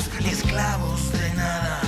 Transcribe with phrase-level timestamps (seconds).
[0.00, 1.80] dueños ni esclavos de nada.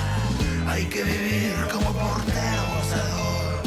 [0.68, 3.62] Hay que vivir como portero gozador.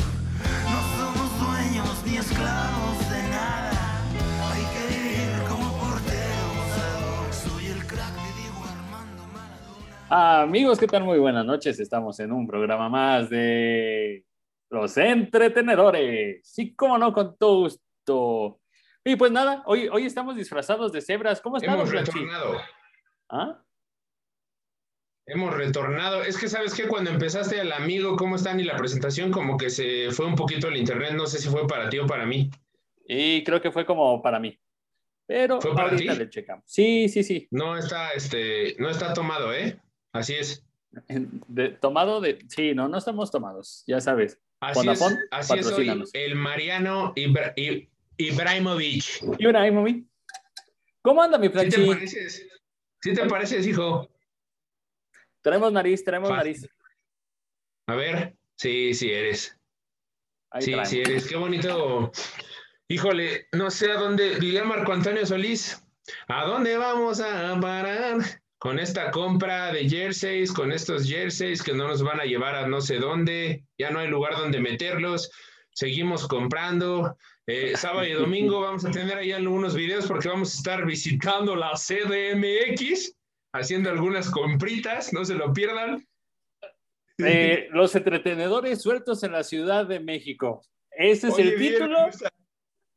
[0.72, 4.04] No somos dueños ni esclavos de nada.
[4.52, 7.34] Hay que vivir como portero gozador.
[7.34, 10.42] Soy el crack de Diego Armando Maradona.
[10.42, 11.04] Amigos, ¿qué tal?
[11.04, 11.80] Muy buenas noches.
[11.80, 14.26] Estamos en un programa más de
[14.70, 16.42] Los Entretenedores.
[16.44, 18.60] Sí, cómo no, con todo gusto.
[19.04, 21.42] Y pues nada, hoy, hoy estamos disfrazados de cebras.
[21.42, 21.76] ¿Cómo están?
[21.76, 22.58] Hemos retornado.
[23.30, 23.65] ¿Ah?
[25.28, 26.22] Hemos retornado.
[26.24, 28.60] Es que sabes que cuando empezaste el amigo, ¿cómo están?
[28.60, 31.14] Y la presentación, como que se fue un poquito el internet.
[31.14, 32.52] No sé si fue para ti o para mí.
[33.08, 34.60] Y creo que fue como para mí.
[35.28, 36.20] Pero ¿Fue para ahorita ti?
[36.20, 36.64] le checamos.
[36.68, 37.48] Sí, sí, sí.
[37.50, 39.80] No está, este, no está tomado, ¿eh?
[40.12, 40.64] Así es.
[41.08, 42.38] De- tomado de.
[42.48, 44.40] Sí, no, no estamos tomados, ya sabes.
[44.60, 45.02] Así es,
[45.32, 47.54] así es hoy el Mariano Ibra-
[48.18, 49.24] Ibrahimovic.
[49.74, 50.08] Mami.
[51.02, 51.88] ¿Cómo anda mi ¿Sí te planchín?
[51.88, 52.48] pareces?
[53.02, 54.10] ¿Sí te pareces, hijo?
[55.46, 56.36] Traemos nariz, Fácil.
[56.36, 56.70] nariz.
[57.86, 58.36] A ver.
[58.56, 59.56] Sí, sí eres.
[60.50, 61.28] Ahí sí, sí eres.
[61.28, 62.12] Qué bonito.
[62.88, 64.40] Híjole, no sé a dónde.
[64.40, 65.80] Diría Marco Antonio Solís.
[66.30, 68.42] ¿A dónde vamos a parar?
[68.58, 72.68] Con esta compra de jerseys, con estos jerseys que no nos van a llevar a
[72.68, 75.30] no sé dónde, ya no hay lugar donde meterlos,
[75.70, 77.20] seguimos comprando.
[77.46, 81.56] Eh, sábado y domingo vamos a tener ahí algunos videos porque vamos a estar visitando
[81.56, 83.16] la CDMX,
[83.56, 86.06] haciendo algunas compritas, no se lo pierdan.
[87.18, 90.62] Eh, los entretenedores sueltos en la Ciudad de México.
[90.92, 92.30] Ese es Oye, el bien, título gusta.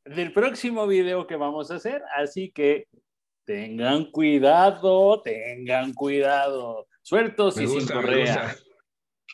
[0.05, 2.87] del próximo video que vamos a hacer, así que
[3.45, 6.87] tengan cuidado, tengan cuidado.
[7.03, 8.57] Sueltos Me y gusta, sin correa.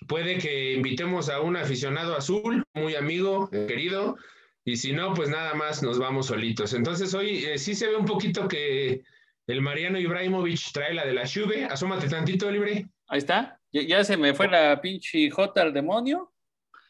[0.06, 4.16] Puede que invitemos a un aficionado azul, muy amigo, querido,
[4.64, 6.74] y si no, pues nada más nos vamos solitos.
[6.74, 9.02] Entonces hoy eh, sí se ve un poquito que
[9.46, 11.64] el Mariano Ibrahimovic trae la de la Juve.
[11.64, 12.86] Asómate tantito, libre.
[13.08, 13.60] Ahí está.
[13.72, 16.32] Ya, ya se me fue la pinche J al demonio.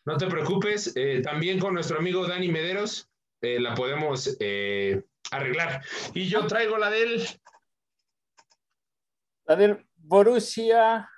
[0.05, 0.93] No te preocupes.
[0.97, 3.09] eh, también con nuestro amigo Dani Mederos
[3.41, 5.83] eh, la podemos eh, arreglar.
[6.13, 7.23] Y yo traigo la del
[9.47, 11.09] La del Borussia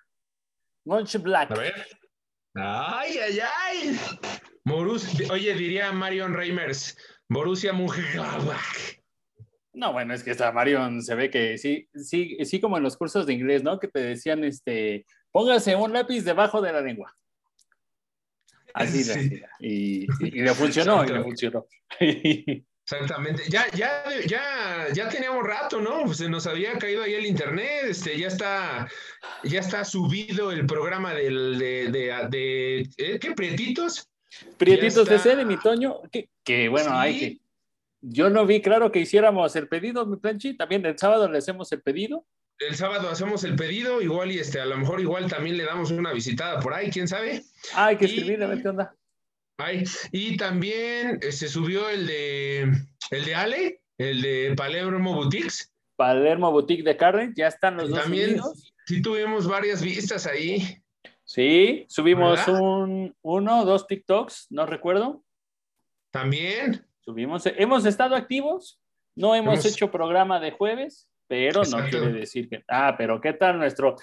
[0.85, 1.59] Mönchengladbach.
[1.59, 1.87] A ver.
[2.55, 4.01] Ay, ay, ay.
[4.65, 6.97] Morus, oye, diría Marion Reimers,
[7.29, 8.99] Borussia Mönchengladbach.
[9.77, 12.97] No, bueno, es que esta Marion se ve que sí, sí, sí, como en los
[12.97, 13.79] cursos de inglés, ¿no?
[13.79, 17.15] Que te decían, este, póngase un lápiz debajo de la lengua.
[18.75, 19.11] Así, Sí.
[19.13, 19.43] así.
[19.61, 21.67] Y, y- y le funcionó, y le funcionó.
[22.89, 23.43] Exactamente.
[23.51, 26.13] Ya, ya, ya, ya teníamos rato, ¿no?
[26.15, 28.89] Se nos había caído ahí el internet, este, ya está,
[29.43, 33.19] ya está subido el programa del, de, de, de- ¿eh?
[33.19, 33.33] ¿qué?
[33.33, 34.09] ¿Prietitos?
[34.57, 36.97] Prietitos de sede, mi Toño, que, que bueno, Sí.
[36.97, 37.39] hay que.
[38.09, 40.57] Yo no vi claro que hiciéramos el pedido, mi planchi.
[40.57, 42.25] También el sábado le hacemos el pedido.
[42.61, 45.91] El sábado hacemos el pedido, igual y este, a lo mejor igual también le damos
[45.91, 47.43] una visitada por ahí, quién sabe.
[47.75, 48.95] Ah, hay que escribirle a ver qué onda.
[49.59, 52.73] Ay, y también se subió el de
[53.11, 55.73] el de Ale, el de Palermo Boutiques.
[55.97, 58.41] Palermo Boutique de Carne, ya están los dos También
[58.87, 60.81] sí tuvimos varias vistas ahí.
[61.25, 62.61] Sí, subimos ¿Verdad?
[62.61, 65.25] un, uno, dos TikToks, no recuerdo.
[66.13, 66.86] También.
[67.07, 68.81] Subimos, hemos estado activos,
[69.15, 72.65] no hemos, hecho programa de jueves, pero no quiere decir que.
[72.67, 73.95] Ah, pero ¿qué tal nuestro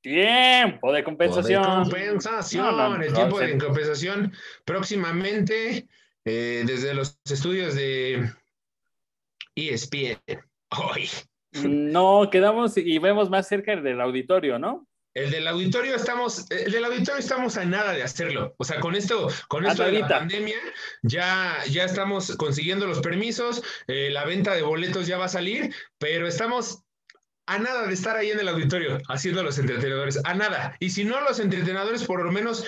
[0.00, 1.62] tiempo de compensación?
[1.62, 4.32] De compensación, No, no, el tiempo de compensación
[4.64, 5.86] próximamente
[6.24, 8.28] eh, desde los estudios de
[9.54, 10.18] ESPN.
[10.76, 11.08] Hoy.
[11.62, 14.87] No, quedamos y vemos más cerca el del auditorio, ¿no?
[15.18, 18.54] El del auditorio estamos, el del auditorio estamos a nada de hacerlo.
[18.56, 20.58] O sea, con esto, con esto de la pandemia,
[21.02, 25.74] ya, ya estamos consiguiendo los permisos, eh, la venta de boletos ya va a salir,
[25.98, 26.84] pero estamos
[27.46, 30.76] a nada de estar ahí en el auditorio haciendo los entretenedores, a nada.
[30.78, 32.64] Y si no los entretenedores, por lo menos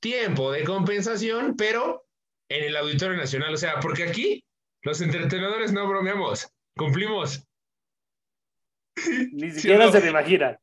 [0.00, 2.04] tiempo de compensación, pero
[2.48, 3.54] en el Auditorio Nacional.
[3.54, 4.44] O sea, porque aquí
[4.82, 7.46] los entretenedores no bromeamos, cumplimos.
[9.32, 9.92] Ni siquiera no.
[9.92, 10.58] se lo imaginan.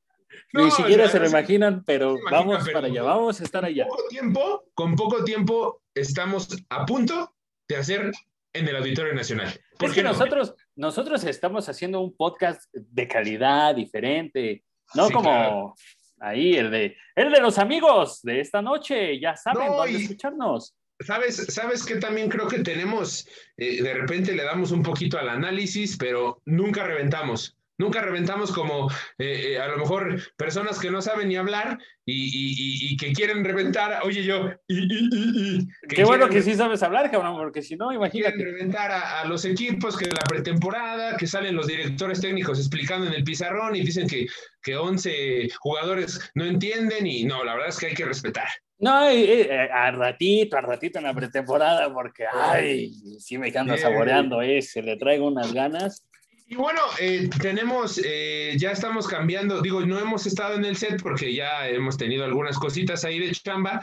[0.54, 3.66] No, Ni siquiera se lo imaginan, pero imagina, vamos pero- para allá, vamos a estar
[3.66, 3.88] allá.
[3.88, 7.36] Con poco tiempo, con poco tiempo estamos a punto
[7.68, 8.12] de hacer
[8.54, 9.52] en el Auditorio Nacional.
[9.80, 10.10] ¿Por Es que no?
[10.10, 14.64] nosotros, nosotros estamos haciendo un podcast de calidad diferente,
[14.94, 15.76] no Sí, como claro.
[16.20, 20.04] ahí el de el de los amigos de esta noche, ya saben No, dónde y-
[20.04, 20.76] escucharnos.
[21.00, 23.28] ¿Sabes, sabes que también creo que tenemos,
[23.58, 27.58] eh, de repente le damos un poquito al análisis, pero nunca reventamos.
[27.78, 32.14] Nunca reventamos como eh, eh, a lo mejor personas que no saben ni hablar y,
[32.14, 32.52] y-
[32.90, 34.00] y- y que quieren reventar.
[34.04, 34.50] Oye, yo.
[34.68, 38.44] que Qué bueno quieren- que sí sabes hablar, cabrón, porque si no, quieren imagínate.
[38.44, 43.14] reventar a, a los equipos que la pretemporada, que salen los directores técnicos explicando en
[43.14, 44.28] el pizarrón y dicen que,
[44.62, 48.48] que 11 jugadores no entienden y no, la verdad es que hay que respetar.
[48.80, 53.78] No, eh, eh, al ratito, al ratito en la pretemporada, porque, ay, sí me ando
[53.78, 56.06] saboreando ese, le traigo unas ganas.
[56.46, 61.02] Y bueno, eh, tenemos, eh, ya estamos cambiando, digo, no hemos estado en el set
[61.02, 63.82] porque ya hemos tenido algunas cositas ahí de chamba,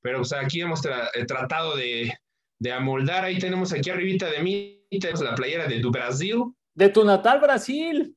[0.00, 2.12] pero pues aquí hemos tra- eh, tratado de,
[2.58, 6.44] de amoldar, ahí tenemos aquí arribita de mí, tenemos la playera de tu Brasil
[6.74, 8.14] De tu natal Brasil.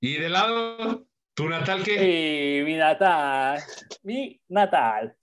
[0.00, 2.60] y de lado, tu natal que...
[2.60, 3.60] Eh, mi natal,
[4.02, 5.16] mi natal.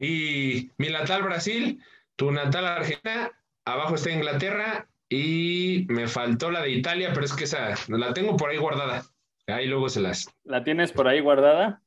[0.00, 1.82] Y mi natal Brasil,
[2.16, 3.30] tu natal Argentina,
[3.64, 8.36] abajo está Inglaterra y me faltó la de Italia, pero es que esa la tengo
[8.36, 9.04] por ahí guardada.
[9.46, 11.82] Ahí luego se las, ¿La tienes por ahí guardada?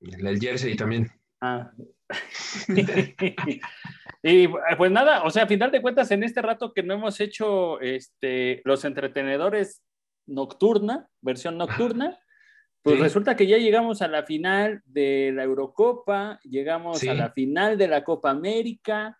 [0.00, 1.10] la del jersey también.
[1.40, 1.70] Ah.
[4.22, 7.20] y pues nada, o sea, a final de cuentas, en este rato que no hemos
[7.20, 9.82] hecho este, los entretenedores
[10.26, 12.18] nocturna, versión nocturna,
[12.82, 13.02] pues Sí.
[13.02, 17.08] resulta que ya llegamos a la final de la Eurocopa, llegamos Sí.
[17.08, 19.18] a la final de la Copa América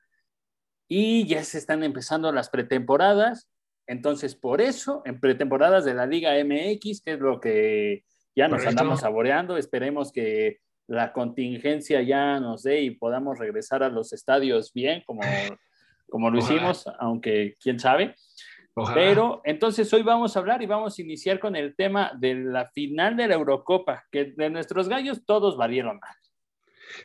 [0.97, 3.51] y ya se están empezando las pretemporadas.
[3.89, 8.05] Entonces, por eso, en pretemporadas de la Liga MX, que es lo que
[8.37, 8.69] ya nos Correcto.
[8.71, 14.73] andamos saboreando, esperemos que la contingencia ya nos dé y podamos regresar a los estadios
[14.73, 15.23] bien, como,
[16.09, 16.55] como lo Ojalá.
[16.55, 18.15] hicimos, aunque quién sabe.
[18.75, 18.95] Ojalá.
[18.95, 22.69] Pero entonces hoy vamos a hablar y vamos a iniciar con el tema de la
[22.71, 26.17] final de la Eurocopa, que de nuestros gallos todos valieron mal.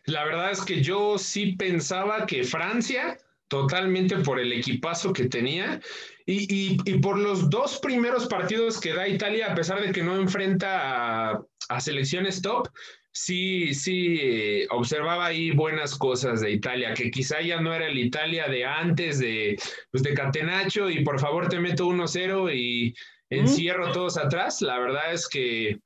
[0.06, 3.18] La verdad es que yo sí pensaba que Francia,
[3.50, 5.82] totalmente por el equipazo que tenía,
[6.26, 10.04] y, y- y por los dos primeros partidos que da Italia, a pesar de que
[10.04, 12.70] no enfrenta a, a selecciones top,
[13.12, 17.98] sí, sí eh, observaba ahí buenas cosas de Italia, que quizá ya no era el
[17.98, 19.58] Italia de antes de,
[19.92, 22.94] pues de Catenacho y por favor te meto 1-0 y
[23.32, 24.62] encierro todos atrás.
[24.62, 25.80] La verdad es que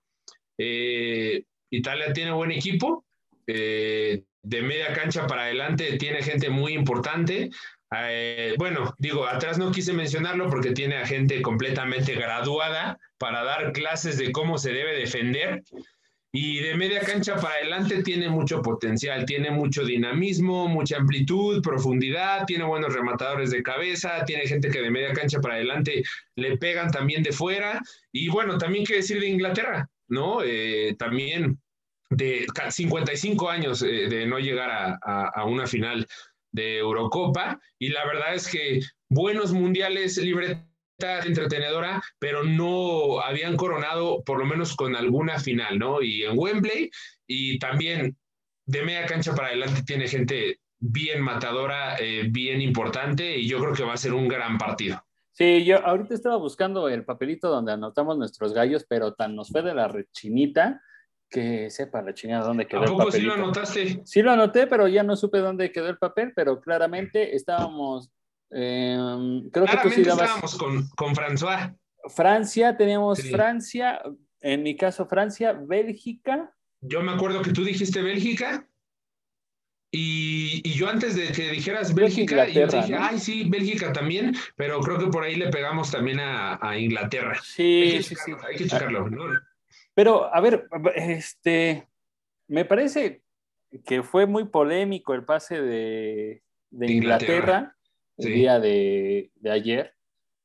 [0.57, 3.05] eh, Italia tiene buen equipo.
[3.47, 7.49] eh, de media cancha para adelante tiene gente muy importante.
[7.95, 13.71] Eh, bueno, digo, atrás no quise mencionarlo porque tiene a gente completamente graduada para dar
[13.71, 15.63] clases de cómo se debe defender.
[16.35, 22.45] Y de media cancha para adelante tiene mucho potencial, tiene mucho dinamismo, mucha amplitud, profundidad,
[22.47, 26.01] tiene buenos rematadores de cabeza, tiene gente que de media cancha para adelante
[26.35, 27.79] le pegan también de fuera.
[28.11, 30.41] Y bueno, también qué decir de Inglaterra, ¿no?
[30.43, 31.59] Eh, también
[32.15, 36.07] de 55 años eh, de no llegar a, una final
[36.51, 37.59] de Eurocopa.
[37.79, 40.65] Y la verdad es que buenos mundiales, libreta
[41.25, 46.01] entretenedora, pero no habían coronado por lo menos con alguna final, ¿no?
[46.01, 46.89] Y en Wembley
[47.27, 48.15] y también
[48.65, 53.73] de media cancha para adelante tiene gente bien matadora, eh, bien importante y yo creo
[53.73, 55.03] que va a ser un gran partido.
[55.31, 59.63] Sí, yo ahorita estaba buscando el papelito donde anotamos nuestros gallos, pero tan nos fue
[59.63, 60.81] de la rechinita
[61.33, 64.01] que sepa la chingada dónde quedó ¿A el poco sí lo anotaste?
[64.05, 68.11] Sí lo anoté, pero ya no supe dónde quedó el papel, pero claramente estábamos,
[68.51, 68.95] eh,
[69.51, 71.75] creo que tú Claramente sí dabas estábamos con, con François.
[72.15, 73.31] Francia, teníamos Sí.
[73.31, 74.01] Francia,
[74.41, 78.67] en mi caso Francia, Bélgica, Yo me acuerdo que tú dijiste Bélgica.
[79.95, 83.03] Y, y yo antes de que dijeras Bélgica, yo dije, ¿no?
[83.03, 87.33] ay, sí, Bélgica también, pero creo que por ahí le pegamos también a, a Inglaterra.
[87.33, 88.31] Hay sí, que sí, sí.
[88.33, 89.23] checarlo, hay que checarlo, ¿no?
[89.93, 91.87] Pero, a ver, este,
[92.47, 93.21] me parece
[93.85, 97.35] que fue muy polémico el pase de, de Inglaterra.
[97.35, 97.77] Inglaterra,
[98.17, 99.93] el día de, de ayer.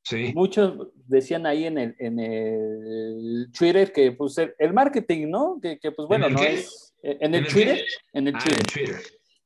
[0.03, 5.59] Sí, Muchos decían ahí en el, en el Twitter que pues el, el marketing, ¿no?
[5.61, 6.55] Que, que, pues bueno, no qué?
[6.55, 6.95] es...
[7.03, 8.19] En el ¿En el Twitter, qué?
[8.19, 8.67] en el ah, Twitter.
[8.67, 8.97] Twitter.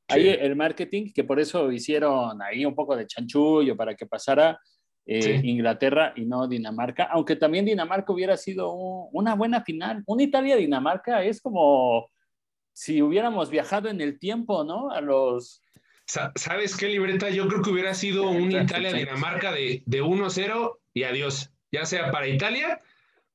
[0.08, 4.58] Ahí el marketing, que por eso hicieron ahí un poco de chanchullo para que pasara
[5.06, 5.48] eh, Sí.
[5.48, 10.02] Inglaterra y no Dinamarca, aunque también Dinamarca hubiera sido un- una buena final.
[10.06, 12.08] Una Italia-Dinamarca es como
[12.72, 14.90] si hubiéramos viajado en el tiempo, ¿no?
[14.90, 15.60] A los...
[16.06, 17.30] Sa- ¿Sabes qué, libreta?
[17.30, 21.50] Yo creo que hubiera sido un Italia-Dinamarca de, de 1-0 y adiós.
[21.70, 22.78] Ya sea para Italia,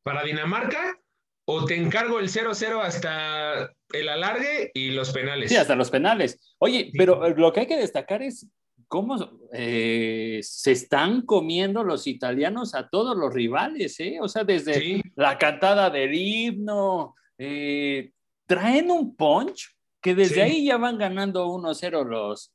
[0.03, 0.99] para Dinamarca,
[1.45, 5.49] o te encargo el 0-0 hasta el alargue y los penales.
[5.49, 6.55] Sí, hasta los penales.
[6.59, 8.47] Oye, pero eh, lo que hay que destacar es
[8.87, 14.19] cómo eh, se están comiendo los italianos a todos los rivales, ¿eh?
[14.21, 18.11] O sea, desde Sí, la cantada del himno, eh,
[18.45, 20.41] traen un punch que desde Sí.
[20.41, 22.53] ahí ya van ganando 1-0 los,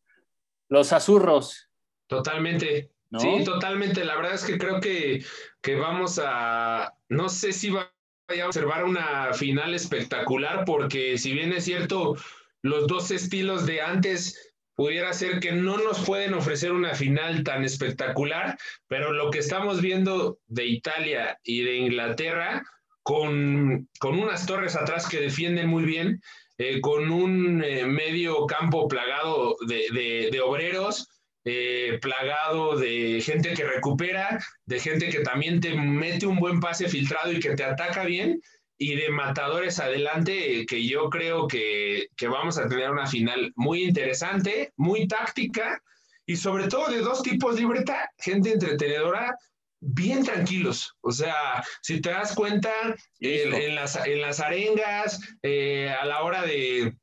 [0.68, 1.68] los azurros.
[2.08, 2.90] totalmente.
[3.10, 3.20] ¿no?
[3.20, 4.04] Sí, totalmente.
[4.04, 5.22] La verdad es que creo que,
[5.60, 7.82] que vamos a, no sé si va
[8.28, 12.16] a observar una final espectacular, porque si bien es cierto,
[12.62, 17.64] los dos estilos de antes pudiera ser que no nos pueden ofrecer una final tan
[17.64, 22.62] espectacular, pero lo que estamos viendo de Italia y de Inglaterra,
[23.02, 26.20] con, con unas torres atrás que defienden muy bien,
[26.58, 31.08] eh, con un eh, medio campo plagado de, de, obreros,
[31.44, 36.88] eh, plagado de gente que recupera, de gente que también te mete un buen pase
[36.88, 38.40] filtrado y que te ataca bien,
[38.82, 43.84] y de matadores adelante, que yo creo que, que vamos a tener una final muy
[43.84, 45.80] interesante, muy táctica,
[46.26, 49.36] y sobre todo de dos tipos de libreta, gente entretenedora,
[49.80, 50.96] bien tranquilos.
[51.00, 52.72] O sea, si te das cuenta,
[53.20, 56.96] en, en, las, en las arengas, eh, a la hora de,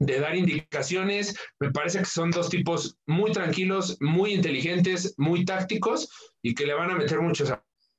[0.00, 1.36] de dar indicaciones.
[1.60, 6.08] Me parece que son dos tipos muy tranquilos, muy inteligentes, muy tácticos
[6.42, 7.44] y que le van a meter mucho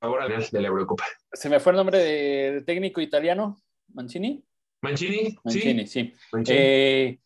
[0.01, 1.05] al de la Eurocopa.
[1.31, 3.62] Se me fue el nombre de, de técnico italiano,
[3.93, 4.43] Mancini.
[4.81, 6.01] Mancini, Mancini, sí.
[6.05, 6.13] sí.
[6.31, 6.58] Mancini.
[6.60, 7.20] Eh,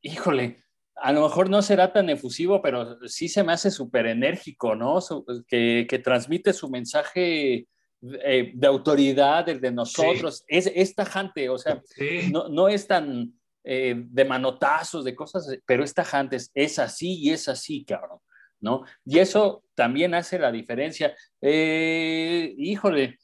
[0.00, 0.64] híjole,
[0.96, 5.00] a lo mejor no será tan efusivo, pero sí se me hace súper enérgico, ¿no?
[5.00, 7.68] Su, que, que, transmite su mensaje
[8.02, 10.38] eh, de autoridad, el de nosotros.
[10.38, 10.44] Sí.
[10.48, 12.30] Es, es, tajante, o sea, sí.
[12.32, 17.18] no, no es tan eh, de manotazos, de cosas, pero es tajante, es, es, así
[17.18, 18.20] y es así, cabrón,
[18.66, 18.84] ¿no?
[19.04, 21.14] Y eso también hace la diferencia.
[21.40, 23.18] Eh, híjole,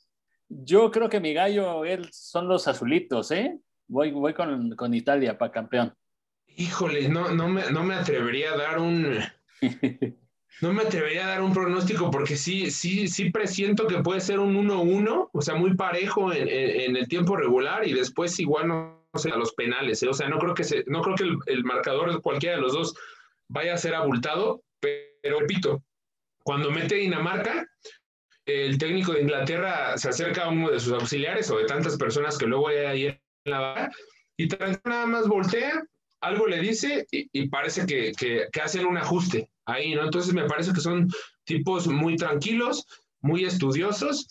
[0.48, 3.58] yo creo que mi gallo él, son los azulitos, ¿eh?
[3.88, 5.94] Voy, voy con, con Italia para campeón.
[6.56, 9.18] Híjole, no, no, me, no me atrevería a dar un...
[10.60, 14.38] No me atrevería a dar un pronóstico porque sí, sí, sí presiento que puede ser
[14.38, 18.68] un 1-1, o sea, muy parejo en, en, en, el tiempo regular y después igual
[18.68, 20.04] no sé, a los penales.
[20.04, 20.08] ¿eh?
[20.08, 22.62] O sea, no creo que, se, no creo que el, el, marcador de cualquiera de
[22.62, 22.94] los dos
[23.48, 25.82] vaya a ser abultado, pero repito,
[26.44, 27.66] cuando mete Dinamarca,
[28.46, 32.36] el técnico de Inglaterra se acerca a uno de sus auxiliares o de tantas personas
[32.36, 33.90] que luego hay ahí en la barra
[34.36, 34.48] y
[34.84, 35.82] nada más voltea,
[36.20, 40.04] algo le dice y, y parece que, que, que hacen un ajuste ahí, ¿no?
[40.04, 41.08] Entonces me parece que son
[41.44, 42.86] tipos muy tranquilos,
[43.20, 44.26] muy estudiosos.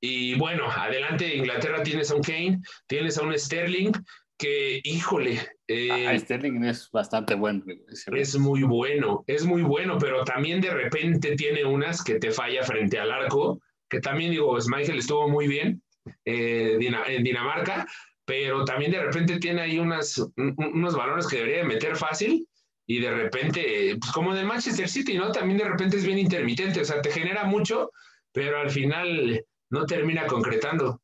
[0.00, 3.92] Y bueno, adelante de Inglaterra tienes a un Kane, tienes a un Sterling,
[4.38, 5.40] que, híjole.
[5.68, 7.64] Eh, ah, Sterling es bastante bueno.
[8.12, 12.62] Es muy bueno, es muy bueno, pero también de repente tiene unas que te falla
[12.62, 15.82] frente al arco, que también digo, Schmeichel estuvo muy bien
[16.24, 17.86] eh, en Dinamarca,
[18.24, 22.46] pero también de repente tiene ahí unas, unos balones que debería meter fácil
[22.86, 25.32] y de repente, pues como de Manchester City, ¿no?
[25.32, 27.90] También de repente es bien intermitente, o sea, te genera mucho,
[28.32, 31.00] pero al final no termina concretando.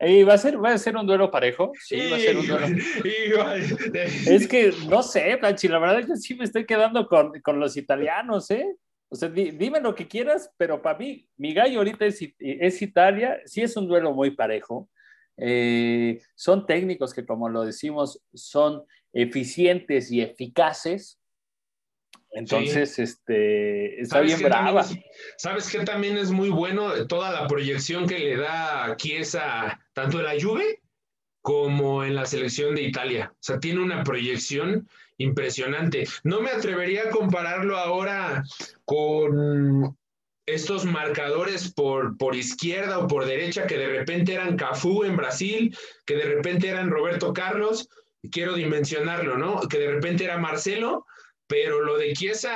[0.00, 1.72] Y va a ser, va a ser un duelo parejo.
[1.80, 2.66] Sí, va a ser un duelo.
[4.26, 7.58] es que no sé, Planchi, la verdad es que sí me estoy quedando con, con
[7.58, 8.76] los italianos, ¿eh?
[9.10, 12.82] O sea, di, dime lo que quieras, pero para mí, mi gallo ahorita es, es
[12.82, 14.88] Italia, sí es un duelo muy parejo.
[15.36, 21.17] Eh, son técnicos que, como lo decimos, son eficientes y eficaces.
[22.30, 23.02] Entonces, sí.
[23.02, 24.82] este, está bien brava.
[24.82, 24.98] Es,
[25.38, 27.06] ¿Sabes qué también es muy bueno?
[27.06, 30.80] Toda la proyección que le da aquí esa, tanto en la Juve
[31.40, 33.32] como en la selección de Italia.
[33.32, 36.04] O sea, tiene una proyección impresionante.
[36.22, 38.44] No me atrevería a compararlo ahora
[38.84, 39.96] con
[40.46, 45.76] estos marcadores por, por izquierda o por derecha que de repente eran Cafú en Brasil,
[46.06, 47.88] que de repente eran Roberto Carlos,
[48.30, 49.60] quiero dimensionarlo, ¿no?
[49.68, 51.06] Que de repente era Marcelo,
[51.48, 52.54] pero lo de Chiesa,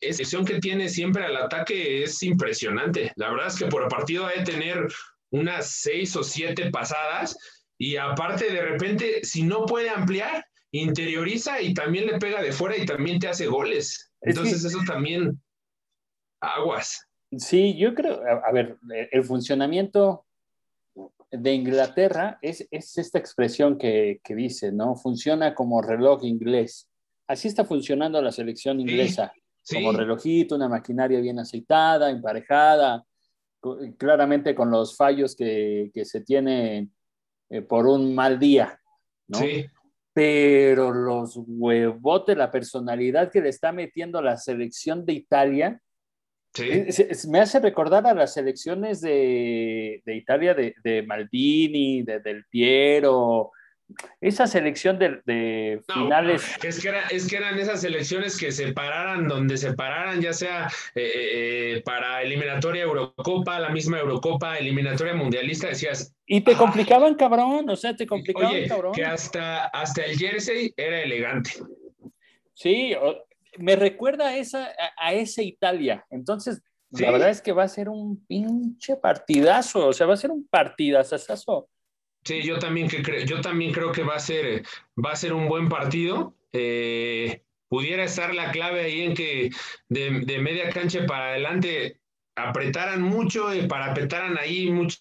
[0.00, 3.12] esa sección que tiene siempre al ataque es impresionante.
[3.16, 4.86] La verdad es que por partido hay que tener
[5.30, 7.36] unas seis o siete pasadas
[7.78, 12.76] y aparte de repente, si no puede ampliar, interioriza y también le pega de fuera
[12.76, 14.12] y también te hace goles.
[14.20, 15.40] Entonces eso también
[16.40, 17.06] aguas.
[17.36, 18.78] Sí, yo creo, a, a ver,
[19.12, 20.26] el funcionamiento
[21.30, 24.96] de Inglaterra es, es esta expresión que, que, dice, ¿no?
[24.96, 26.87] Funciona como reloj inglés.
[27.28, 29.32] Así está funcionando la selección inglesa,
[29.62, 33.04] sí, como relojito, una maquinaria bien aceitada, emparejada,
[33.98, 36.92] claramente con los fallos que, que se tienen
[37.50, 38.80] eh, por un mal día,
[39.28, 39.38] ¿no?
[39.38, 39.66] Sí.
[40.14, 45.82] Pero los huevotes, la personalidad que le está metiendo la selección de Italia,
[46.54, 47.28] Sí.
[47.28, 53.52] Me hace recordar a las selecciones de, de Italia de, de, Maldini, de Del Piero,
[54.20, 56.42] esa selección de, de no, finales.
[56.62, 60.32] Es que, era, es que, eran esas selecciones que se pararan donde se pararan, ya
[60.32, 61.10] sea eh,
[61.76, 66.14] eh, para eliminatoria Eurocopa, la misma Eurocopa, eliminatoria mundialista, decías.
[66.26, 68.92] Y te ah, complicaban, cabrón, o sea, te complicaban, oye, cabrón.
[68.92, 71.52] Que hasta, hasta el jersey era elegante.
[72.54, 72.94] Sí,
[73.56, 76.04] me recuerda a esa, a, a esa Italia.
[76.10, 77.02] Entonces, Sí.
[77.02, 80.30] la verdad es que va a ser un pinche partidazo, o sea, va a ser
[80.30, 81.68] un partidazazazo.
[82.24, 84.62] Sí, yo también, que cre- yo también creo que va a ser,
[85.02, 86.34] va a ser un buen partido.
[86.52, 89.50] Eh, pudiera estar la clave ahí en que
[89.88, 92.00] de, de media cancha para adelante
[92.36, 94.98] apretaran mucho y para apretaran ahí mucha,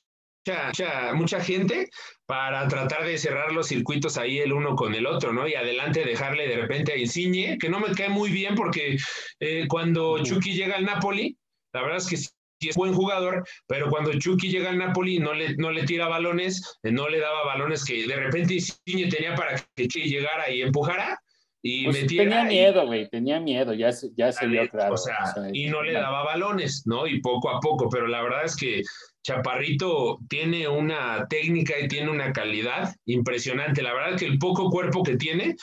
[0.67, 1.89] mucha, mucha gente
[2.25, 5.47] para tratar de cerrar los circuitos ahí el uno con el otro, ¿no?
[5.47, 8.97] Y adelante dejarle de repente a Insigne, que no me cae muy bien porque
[9.39, 10.23] eh, cuando.
[10.23, 11.37] Chucky llega al Napoli,
[11.73, 12.17] la verdad es que
[12.59, 16.07] sí es buen jugador, pero cuando Chucky llega al Napoli no le, no le tira
[16.07, 20.49] balones, eh, no le daba balones que de repente Insigne tenía para que Chucky llegara
[20.49, 21.19] y empujara
[21.61, 22.23] y Pues metiera.
[22.23, 24.93] tenía miedo, güey, tenía miedo, ya ya se vio claro.
[24.93, 27.07] o sea, o sea, y no le daba balones, ¿no?
[27.07, 28.81] Y poco a poco, pero la verdad es que
[29.23, 33.81] Chaparrito tiene una técnica y tiene una calidad impresionante.
[33.81, 35.55] La verdad es que el poco cuerpo que tiene,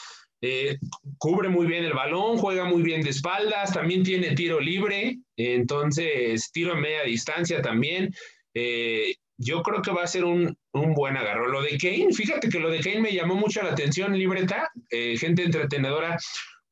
[0.47, 0.79] eh,
[1.17, 6.51] cubre muy bien el balón, juega muy bien de espaldas, también tiene tiro libre, entonces
[6.53, 8.15] tiro en media distancia también.
[8.53, 11.49] Eh, yo creo que va a ser un, un buen agarro.
[11.49, 15.17] Lo de Kane, fíjate que lo de Kane me llamó mucho la atención, libreta, eh,
[15.17, 16.19] gente entretenedora,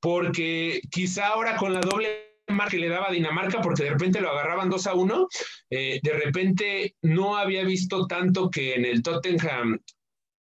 [0.01, 4.33] porque quizá ahora con la doble marca que le daba Dinamarca, porque de repente lo
[4.33, 5.29] agarraban 2 a 1,
[5.71, 9.79] eh, de repente no había visto tanto que en el Tottenham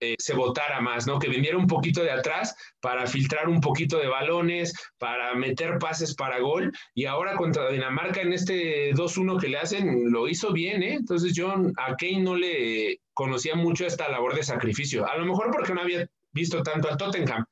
[0.01, 1.19] eh, se votara más, ¿no?
[1.19, 6.15] Que viniera un poquito de atrás para filtrar un poquito de balones, para meter pases
[6.15, 10.83] para gol, y ahora contra Dinamarca en este 2-1 que le hacen, lo hizo bien,
[10.83, 10.95] ¿eh?
[10.95, 15.51] Entonces yo a Kane no le conocía mucho esta labor de sacrificio, a lo mejor
[15.51, 17.45] porque no había visto tanto al Tottenham,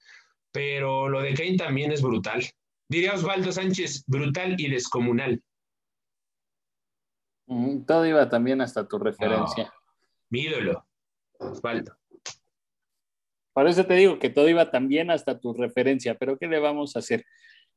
[0.53, 2.45] pero lo de Kane también es brutal.
[2.89, 5.43] Diría Osvaldo Sánchez, brutal y descomunal.
[7.47, 9.73] Mm, Todo iba también hasta tu referencia.
[10.29, 10.87] Mi ídolo,
[11.39, 11.97] Osvaldo.
[13.55, 16.97] Por eso te digo que todo iba también hasta tu referencia, pero ¿qué le vamos
[16.97, 17.25] a hacer?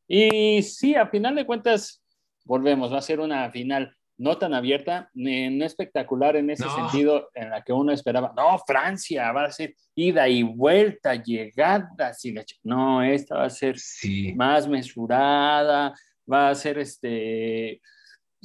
[0.08, 2.04] Y sí, a final de cuentas,
[2.46, 6.76] volvemos, va a ser una final no tan abierta, no espectacular en ese No.
[6.76, 8.34] sentido en la que uno esperaba.
[8.36, 13.50] No, Francia va a ser ida y vuelta, llegadas y la No, esta va a
[13.52, 14.34] ser Sí.
[14.34, 15.94] más mesurada,
[16.32, 17.80] va a ser este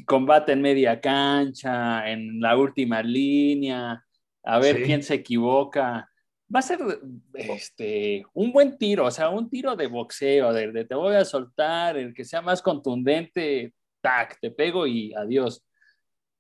[0.05, 4.05] combate en media cancha, en la última línea,
[4.45, 4.83] a ver Sí.
[4.83, 6.11] quién se equivoca.
[6.55, 6.81] Va a ser
[7.35, 11.25] este, un buen tiro, o sea, un tiro de boxeo, de, de te voy a
[11.25, 15.65] soltar, el que sea más contundente, tac, te pego y adiós.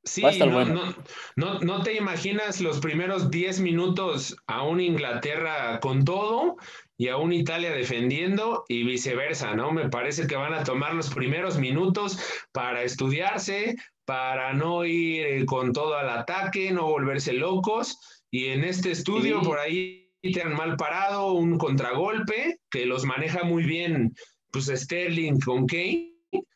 [0.05, 0.75] Sí, Va a estar no, bueno.
[0.75, 0.94] no,
[1.37, 6.57] no, no te imaginas los primeros 10 minutos a un Inglaterra con todo
[6.98, 9.70] y a un Italia defendiendo y viceversa, ¿no?
[9.70, 12.18] Me parece que van a tomar los primeros minutos
[12.51, 17.98] para estudiarse, para no ir eh, con todo al ataque, no volverse locos.
[18.29, 19.46] Y en este estudio, Sí.
[19.46, 24.15] por ahí te han mal parado un contragolpe que los maneja muy bien,
[24.53, 26.11] pues Sterling con Kane.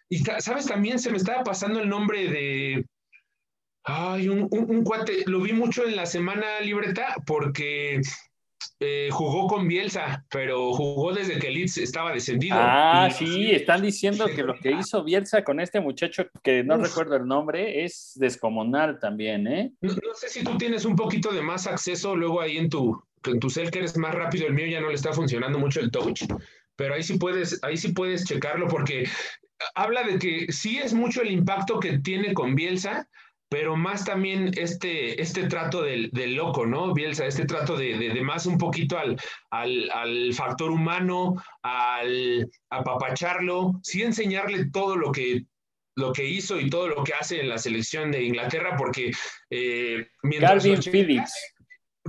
[0.08, 2.84] Y sabes, también se me estaba pasando el nombre de,
[3.88, 8.00] Ay, un, un- un cuate, lo vi mucho en la semana libreta porque
[8.80, 12.56] eh, jugó con Bielsa, pero jugó desde que Leeds estaba descendido.
[12.58, 16.76] Ah, Y- sí, están diciendo que lo que hizo Bielsa con este muchacho, que no
[16.76, 16.82] Uf.
[16.82, 19.72] recuerdo el nombre, es descomunal también, ¿eh?
[19.80, 23.00] No, no sé si tú tienes un poquito de más acceso luego ahí en tu,
[23.32, 25.80] en tu cel que eres más rápido, el mío ya no le está funcionando mucho
[25.80, 26.22] el touch,
[26.76, 29.08] pero ahí sí puedes, ahí sí puedes checarlo porque
[29.74, 33.08] habla de que sí es mucho el impacto que tiene con Bielsa,
[33.48, 36.92] pero más también este, este trato del, del loco, ¿no?
[36.92, 39.16] Bielsa, este trato de, de- de más un poquito al,
[39.50, 45.44] al, al factor humano, al apapacharlo, sí enseñarle todo lo que,
[45.96, 49.12] lo que hizo y todo lo que hace en la selección de Inglaterra, porque
[49.50, 51.32] eh, mientras Calvin Phillips.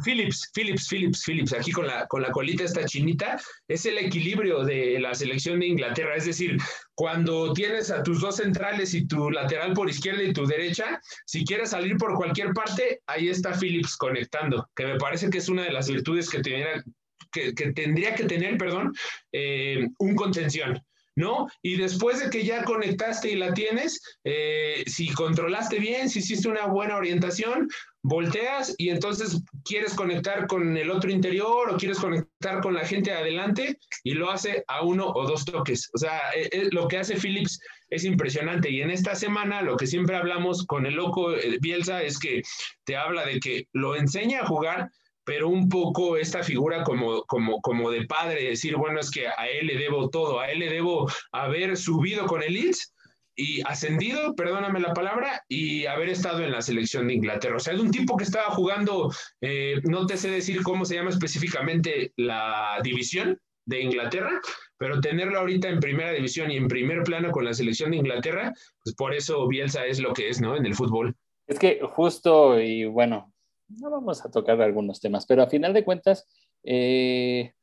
[0.03, 4.63] Phillips, Phillips, Phillips, Phillips, aquí con la, con la colita esta chinita, es el equilibrio
[4.63, 6.15] de la selección de Inglaterra.
[6.15, 6.57] Es decir,
[6.95, 11.45] cuando tienes a tus dos centrales y tu lateral por izquierda y tu derecha, si
[11.45, 15.63] quieres salir por cualquier parte, ahí está Phillips conectando, que me parece que es una
[15.63, 18.93] de las virtudes que, que, que tendría que tener, perdón,
[19.31, 20.81] eh, un contención.
[21.17, 21.47] ¿No?
[21.63, 26.47] Y después de que ya conectaste y la tienes, eh, si controlaste bien, si hiciste
[26.47, 27.67] una buena orientación,
[28.03, 33.10] volteas y entonces quieres conectar con el otro interior o quieres conectar con la gente
[33.10, 35.89] de adelante y lo hace a uno o dos toques.
[35.95, 38.69] O sea, eh, eh, lo que hace Phillips es impresionante.
[38.69, 42.43] Y en esta semana lo que siempre hablamos con el loco Bielsa es que
[42.84, 44.91] te habla de que lo enseña a jugar,
[45.27, 49.49] pero un poco esta figura como, como, como de padre, decir, bueno, es que a
[49.49, 52.93] él le debo todo, a él le debo haber subido con el Leeds
[53.35, 57.57] y ascendido, perdóname la palabra, y haber estado en la selección de Inglaterra.
[57.57, 59.11] O sea, es un tipo que estaba jugando,
[59.41, 64.39] eh, no te sé decir cómo se llama específicamente la división de Inglaterra,
[64.77, 68.53] pero tenerlo ahorita en primera división y en primer plano con la selección de Inglaterra,
[68.81, 70.55] pues por eso Bielsa es lo que es, ¿no?
[70.55, 71.17] En el fútbol.
[71.47, 73.33] Es que justo, y bueno,
[73.69, 76.27] no vamos a tocar algunos temas, pero a final de cuentas,
[76.63, 77.53] eh,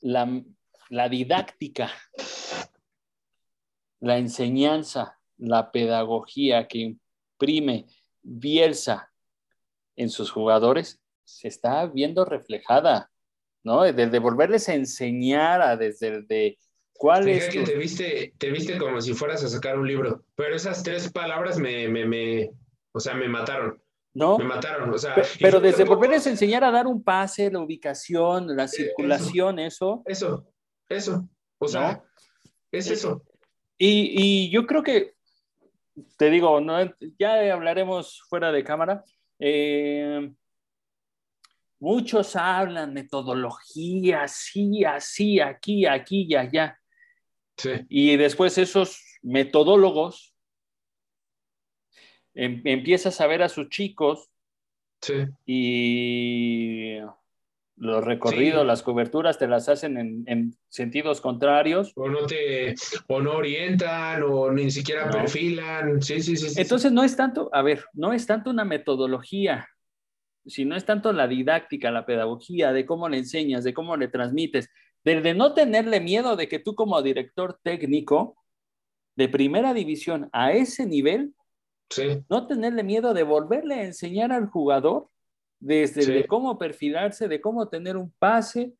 [0.00, 0.42] la,
[0.88, 1.90] la didáctica,
[4.00, 6.96] la enseñanza, la pedagogía que
[7.38, 7.86] imprime
[8.22, 9.12] Bielsa
[9.96, 13.10] en sus jugadores se está viendo reflejada,
[13.62, 13.82] ¿no?
[13.82, 16.58] Desde volverles a enseñar a desde el de
[16.92, 17.48] cuál es.
[17.48, 21.10] que te viste, te viste como si fueras a sacar un libro, pero esas tres
[21.10, 22.50] palabras me, me, me
[22.92, 23.83] o sea, me mataron.
[24.14, 24.38] ¿No?
[24.38, 25.14] Me mataron, o sea.
[25.40, 30.02] Pero, desde volverles a enseñar a dar un pase, la ubicación, la circulación, eso.
[30.06, 30.46] Eso,
[30.88, 31.28] eso.
[31.58, 32.02] O sea,
[32.70, 33.22] es eso.
[33.76, 35.14] Y, y, yo creo que,
[36.16, 36.78] te digo, no,
[37.18, 39.04] ya hablaremos fuera de cámara.
[39.40, 40.32] Eh,
[41.84, 46.80] Muchos hablan metodología, así, así, aquí, aquí y allá.
[47.90, 50.33] Y después esos metodólogos
[52.34, 54.30] em, empiezas a ver a sus chicos
[55.44, 56.98] y
[57.76, 61.92] los recorridos, las coberturas te las hacen en, sentidos contrarios.
[61.96, 62.74] O no te,
[63.08, 66.00] o no orientan, o ni siquiera perfilan.
[66.00, 66.60] Sí, sí, sí.
[66.60, 69.68] Entonces no es tanto, a ver, no es tanto una metodología,
[70.46, 74.08] si no es tanto la didáctica, la pedagogía, de cómo le enseñas, de cómo le
[74.08, 74.70] transmites,
[75.04, 78.36] de, no tenerle miedo de que tú como director técnico
[79.16, 81.34] de primera división a ese nivel,
[82.28, 85.08] no tenerle miedo de volverle a enseñar al jugador
[85.60, 88.72] desde de cómo perfilarse, de cómo tener un pase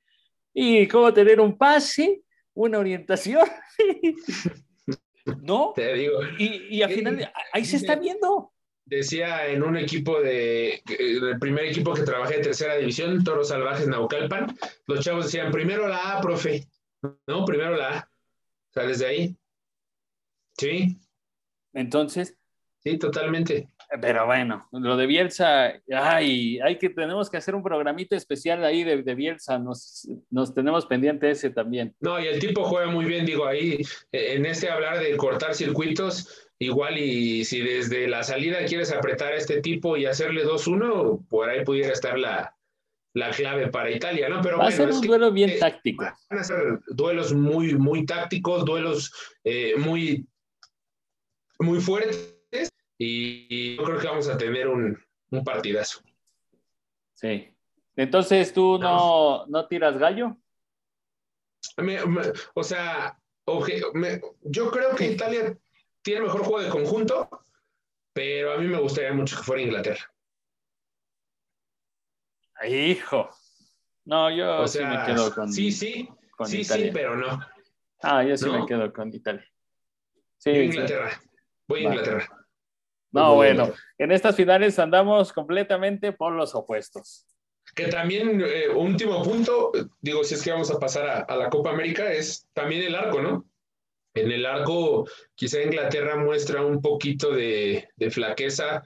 [0.52, 2.22] y cómo tener un pase,
[2.54, 3.46] una orientación.
[5.42, 5.72] ¿No?
[5.74, 6.18] Te digo.
[6.38, 11.66] Y, y al final, ahí se está viendo decía en un equipo de, el primer
[11.66, 16.20] equipo que trabajé de tercera división, Toros Salvajes Naucalpan, los chavos decían, primero la A,
[16.20, 16.68] profe,
[17.26, 17.44] ¿no?
[17.44, 18.10] Primero la A.
[18.70, 19.36] ¿Sales de ahí?
[20.56, 20.98] Sí.
[21.72, 22.36] Entonces.
[22.84, 23.70] Sí, totalmente.
[24.02, 28.84] Pero bueno, lo de Bielsa, ay, hay que, tenemos que hacer un programito especial ahí
[28.84, 31.94] de, de Bielsa, nos, nos tenemos pendiente ese también.
[32.00, 33.80] No, y el tipo juega muy bien, digo, ahí,
[34.12, 39.36] en este hablar de cortar circuitos, igual y si desde la salida quieres apretar a
[39.36, 42.54] este tipo y hacerle 2-1, por ahí pudiera estar la,
[43.34, 44.42] clave para Italia, ¿no?
[44.42, 46.04] Pero Va a ser un duelo bien táctico.
[46.28, 49.10] Van a ser duelos muy, muy tácticos, duelos
[49.44, 50.26] eh, muy,
[51.58, 52.33] muy fuertes
[53.04, 54.98] y, yo creo que vamos a tener un,
[55.44, 56.00] partidazo.
[57.14, 57.50] Sí.
[57.96, 60.36] Entonces, ¿tú no, no tiras gallo?
[62.54, 63.18] o sea,
[64.42, 65.56] yo creo que Italia
[66.02, 67.28] tiene mejor juego de conjunto,
[68.12, 70.10] pero a mí me gustaría mucho que fuera Inglaterra.
[72.66, 73.30] Hijo.
[74.04, 75.52] No, yo sí me quedo con.
[75.52, 76.08] Sí, sí.
[76.44, 77.40] sí, sí, pero no.
[78.02, 79.44] Ah, yo sí me quedo con Italia.
[80.38, 81.20] Sí, Inglaterra.
[81.66, 82.43] Voy a Inglaterra.
[83.14, 87.26] No, bueno, en estas finales andamos completamente por los opuestos.
[87.74, 91.70] Que también, eh, último punto, digo, si es que vamos a pasar a la Copa
[91.70, 93.46] América, es también el arco, ¿no?
[94.14, 98.82] En el arco, quizá Inglaterra muestra un poquito de, flaqueza,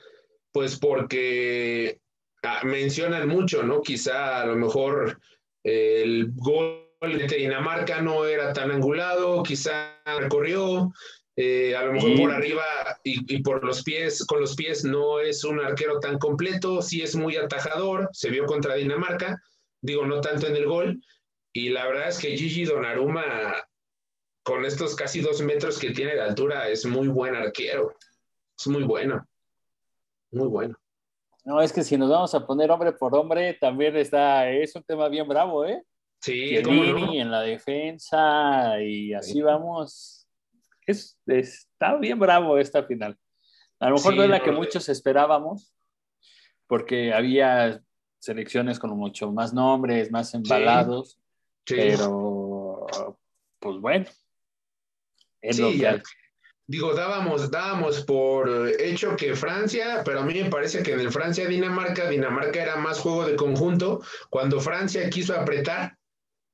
[0.53, 2.01] pues porque
[2.43, 3.83] ah, mencionan mucho, ¿no?
[3.83, 5.21] Quizá a lo mejor
[5.65, 10.93] eh, el gol de Dinamarca no era tan angulado, quizá recorrió,
[11.41, 12.65] eh, a lo mejor por arriba
[13.05, 17.01] y, y, por los pies, con los pies no es un arquero tan completo, sí
[17.01, 19.41] es muy atajador, se vio contra Dinamarca,
[19.81, 21.01] digo, no tanto en el gol,
[21.53, 23.55] y la verdad es que Gigi Donnarumma
[24.43, 27.95] con estos casi dos metros que tiene de altura, es muy buen arquero.
[28.59, 29.25] Es muy bueno.
[30.33, 30.75] Muy bueno.
[31.45, 34.83] No, es que si nos vamos a poner hombre por hombre, también está, es un
[34.83, 35.85] tema bien bravo, ¿eh?
[36.21, 40.18] Sí, en la defensa y así vamos.
[40.89, 43.19] Es, está bien bravo esta final.
[43.79, 45.73] A lo mejor no es la que muchos esperábamos,
[46.67, 47.83] porque había
[48.19, 51.19] selecciones con mucho más nombres, más embalados,
[51.67, 52.87] pero
[53.61, 54.07] pues bueno,
[56.67, 61.11] Digo, dábamos, dábamos por hecho que Francia, pero a mí me parece que en el
[61.11, 64.03] Francia-Dinamarca, Dinamarca era más juego de conjunto.
[64.29, 65.97] Cuando Francia quiso apretar,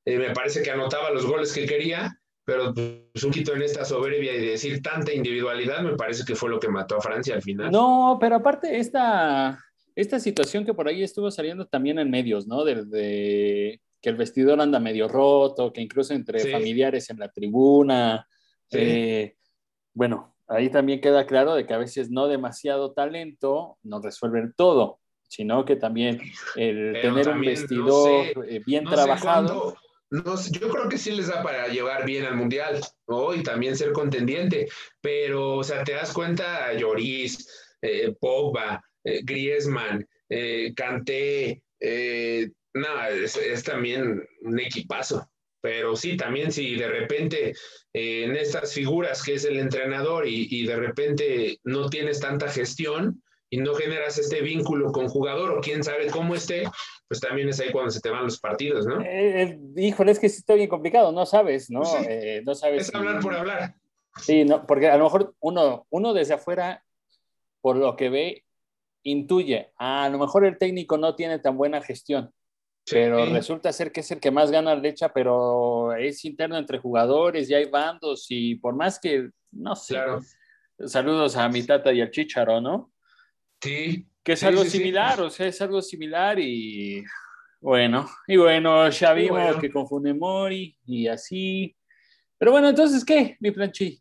[0.05, 3.83] eh, me parece que anotaba los goles que quería, pero pues, un poquito en esta
[3.83, 7.41] soberbia y decir tanta individualidad, me parece que fue lo que mató a Francia al
[7.41, 7.71] final.
[7.71, 9.59] No, pero aparte esta,
[9.95, 12.63] esta situación que por ahí estuvo saliendo también en medios, ¿no?
[12.63, 18.27] De, que el vestidor anda medio roto, que incluso entre familiares en la tribuna,
[18.69, 19.35] eh,
[19.95, 24.99] bueno, ahí también queda claro de que a veces no demasiado talento no resuelven todo,
[25.27, 26.21] sino que también
[26.55, 29.75] el tener un vestidor eh, bien trabajado.
[30.11, 33.33] No, yo creo que sí les da para llevar bien al Mundial, ¿no?
[33.33, 34.67] Y también ser contendiente,
[35.01, 37.47] pero, o sea, te das cuenta, Lloris,
[37.81, 45.29] eh, Pogba, eh, Griezmann, eh, Kanté, eh, no, es, también un equipazo.
[45.61, 47.53] Pero sí, también si de repente
[47.93, 53.23] en estas figuras que es el entrenador y, y de repente no tienes tanta gestión,
[53.49, 56.63] y no generas este vínculo con jugador o quién sabe cómo esté,
[57.07, 59.01] pues también es ahí cuando se te van los partidos, ¿no?
[59.01, 61.81] Eh, eh, híjole, es que sí está bien complicado, no sabes, ¿no?
[61.81, 62.87] Pues eh, no sabes.
[62.87, 63.75] Es hablar por hablar.
[64.21, 66.83] Sí, no, porque a lo mejor uno, uno desde afuera,
[67.61, 68.45] por lo que ve,
[69.03, 72.33] intuye, ah, a lo mejor el técnico no tiene tan buena gestión,
[72.89, 77.49] pero resulta ser que es el que más gana lecha, pero es interno entre jugadores
[77.49, 79.95] y hay bandos y por más que, no sé.
[79.95, 80.21] Claro.
[80.85, 82.91] Saludos a mi tata y al chicharo, ¿no?
[83.65, 84.07] Sí.
[84.23, 87.03] Que es algo similar, o sea, es algo similar y
[87.59, 91.75] bueno, y bueno, ya vimos que confunde Mori y así.
[92.37, 93.99] Pero bueno, entonces, ¿qué, mi planchi?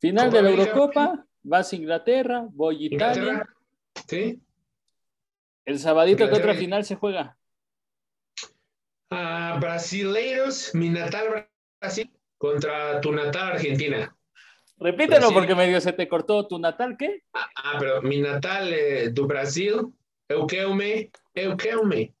[0.00, 3.48] Final de la Eurocopa, vas a Inglaterra, voy a Italia.
[4.08, 4.40] Sí.
[5.64, 7.36] El sabadito, ¿qué otra final se juega?
[9.10, 11.48] Ah, Brasileiros, mi natal
[11.80, 14.14] Brasil contra tu natal Argentina.
[14.78, 17.22] Repítelo porque medio se te cortó tu natal, ¿qué?
[17.32, 19.92] Ah, ah pero mi natal eh, tu Brasil,
[20.28, 22.12] Euqueume, Euqueume.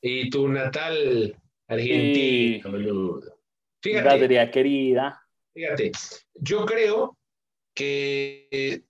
[0.00, 1.34] Y tu natal
[1.66, 3.38] Argentina, boludo.
[3.82, 4.50] Fíjate.
[4.50, 5.20] querida.
[5.54, 5.92] Fíjate,
[6.34, 7.16] yo creo
[7.74, 8.82] que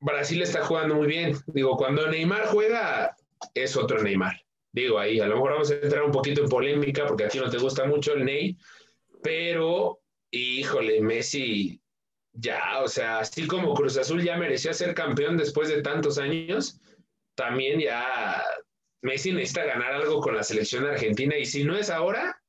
[0.00, 1.36] Brasil está jugando muy bien.
[1.46, 3.16] Digo, cuando Neymar juega,
[3.54, 4.36] es otro Neymar.
[4.72, 7.38] Digo, ahí a lo mejor vamos a entrar un poquito en polémica porque a ti
[7.38, 8.58] no te gusta mucho el Ney,
[9.22, 11.80] pero híjole, Messi
[12.38, 16.80] ya, o sea, así como Cruz Azul ya merecía ser campeón después de tantos años,
[17.34, 18.42] también ya
[19.02, 22.40] Messi necesita ganar algo con la selección argentina y si no es ahora,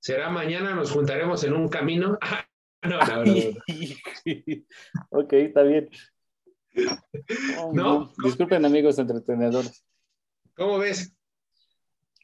[0.00, 2.18] será mañana, nos juntaremos en un camino.
[2.82, 3.32] no, no, no,
[5.10, 5.88] ok, está bien.
[7.72, 9.84] no, Disculpen amigos entretenedores.
[10.56, 11.14] ¿Cómo ves?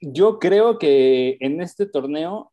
[0.01, 2.53] Yo creo que en este torneo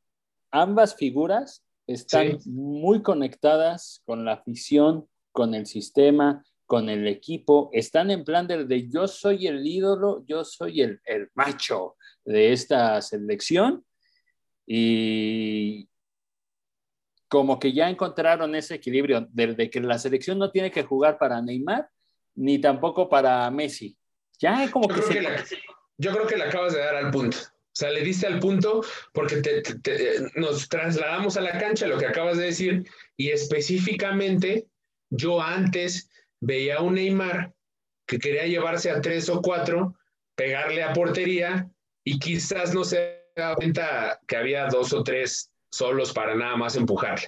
[0.52, 8.10] ambas figuras están muy conectadas con la afición, con el sistema, con el equipo, están
[8.10, 13.86] en plan de, yo soy el ídolo, yo soy el, el macho de esta selección
[14.65, 15.88] y
[17.28, 21.41] como que ya encontraron ese equilibrio de, que la selección no tiene que jugar para
[21.41, 21.89] Neymar
[22.36, 23.98] ni tampoco para Messi.
[24.39, 25.02] Ya como que,
[25.98, 27.38] yo creo que le acabas de dar al punto.
[27.76, 29.42] O sea, le diste al punto porque
[30.36, 34.68] nos trasladamos a la cancha, lo que acabas de decir, y específicamente
[35.10, 36.10] yo antes
[36.40, 37.54] veía a un Neymar
[38.08, 39.94] que quería llevarse a tres o cuatro,
[40.36, 41.70] pegarle a portería
[42.06, 46.78] y quizás no se daba cuenta que había dos o tres solos para nada más
[46.78, 47.28] empujarle.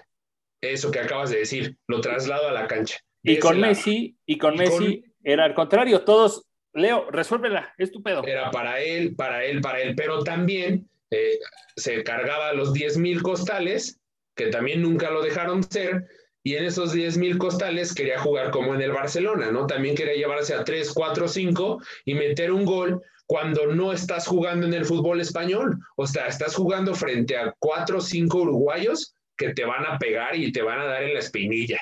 [0.61, 2.99] Eso que acabas de decir, lo traslado a la cancha.
[3.21, 6.45] Y, con Messi, y con Messi era al contrario, todos
[6.77, 8.23] Leo, resuélvela, es tu pedo.
[8.25, 11.39] Era para él, para él, para él, pero también eh,
[11.75, 13.99] se cargaba los 10 mil costales,
[14.35, 16.05] que también nunca lo dejaron ser,
[16.43, 19.67] y en esos 10 mil costales quería jugar como en el Barcelona, ¿no?
[19.67, 24.65] También quería llevarse a 3, 4, 5 y meter un gol cuando no estás jugando
[24.65, 25.77] en el fútbol español.
[25.97, 30.35] O sea, estás jugando frente a 4 o 5 uruguayos que te van a pegar
[30.35, 31.79] y te van a dar en la espinilla.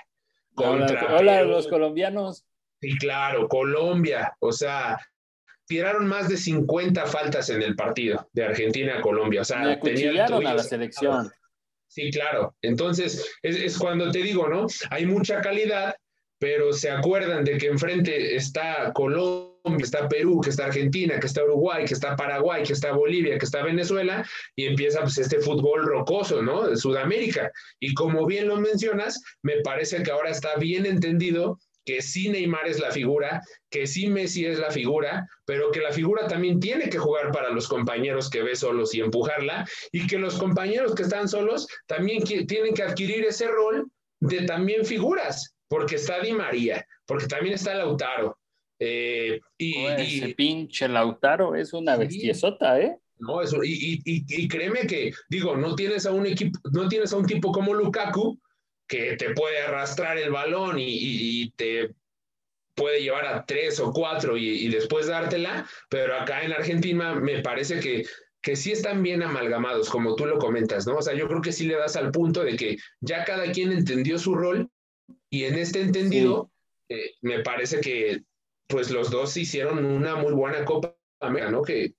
[0.56, 2.46] Contra hola los colombianos.
[2.86, 5.00] Sí, claro, Colombia, o sea,
[5.66, 9.42] tiraron más de 50 faltas en el partido de Argentina a Colombia.
[9.42, 11.32] O sea, tenían a la selección.
[11.88, 12.56] Sí, claro.
[12.62, 14.68] Entonces, es, cuando te digo, ¿no?
[14.92, 15.96] Hay mucha calidad,
[16.38, 21.44] pero se acuerdan de que enfrente está Colombia, está Perú, que está Argentina, que está
[21.44, 24.24] Uruguay, que está Paraguay, que está Bolivia, que está Venezuela,
[24.56, 26.68] y empieza pues este fútbol rocoso, ¿no?
[26.68, 27.52] De Sudamérica.
[27.80, 32.68] Y como bien lo mencionas, me parece que ahora está bien entendido que sí Neymar
[32.68, 36.90] es la figura, que sí Messi es la figura, pero que la figura también tiene
[36.90, 41.04] que jugar para los compañeros que ve solos y empujarla, y que los compañeros que
[41.04, 46.86] están solos también tienen que adquirir ese rol de también figuras, porque está Di María,
[47.06, 48.38] porque también está Lautaro.
[48.80, 52.98] Eh, y, ese pinche Lautaro es una bestiesota, ¿eh?
[53.18, 57.18] No, eso, y, y, créeme que, digo, no tienes a un equipo, no tienes a
[57.18, 58.38] un tipo como Lukaku,
[58.88, 61.92] que te puede arrastrar el balón y, te
[62.76, 67.80] puede llevar a tres o cuatro y, después dártela, pero acá en Argentina me parece
[67.80, 68.06] que,
[68.42, 70.98] que sí están bien amalgamados, como tú lo comentas, ¿no?
[70.98, 73.72] O sea, yo creo que sí le das al punto de que ya cada quien
[73.72, 74.70] entendió su rol
[75.30, 76.52] y en este entendido
[76.90, 78.24] eh, me parece que
[78.68, 80.96] pues los dos hicieron una muy buena Copa
[81.52, 81.62] ¿no?
[81.64, 81.94] Que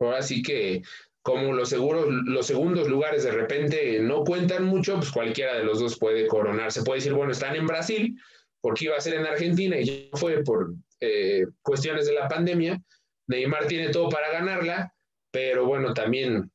[0.00, 0.82] ahora sí que
[1.24, 5.80] como los seguros, los segundos lugares de repente no cuentan mucho, pues cualquiera de los
[5.80, 6.70] dos puede coronar.
[6.70, 8.20] Se puede decir, bueno, están en Brasil,
[8.60, 12.78] porque iba a ser en Argentina y ya fue por eh, cuestiones de la pandemia.
[13.26, 14.92] Neymar tiene todo para ganarla,
[15.30, 16.52] pero bueno, también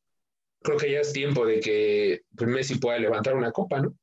[0.62, 3.96] creo que ya es tiempo de que pues, Messi pueda levantar una copa, ¿no?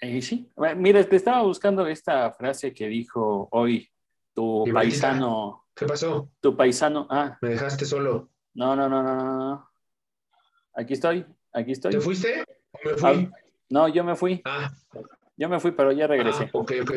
[0.00, 3.88] Eh, sí, mira, te estaba buscando esta frase que dijo hoy
[4.34, 5.64] tu paisano.
[5.74, 6.30] ¿Qué pasó?
[6.42, 7.06] Tu paisano.
[7.08, 7.38] Ah.
[7.40, 8.28] Me dejaste solo.
[8.52, 9.68] No, no, no, no, no.
[10.78, 11.90] Aquí estoy, aquí estoy.
[11.90, 12.44] ¿Te fuiste?
[12.70, 13.02] ¿O me fui?
[13.02, 13.28] Ah,
[13.68, 14.40] no, yo me fui.
[14.44, 14.72] Ah.
[15.36, 16.44] Yo me fui, pero ya regresé.
[16.44, 16.92] Ah, ok, ok.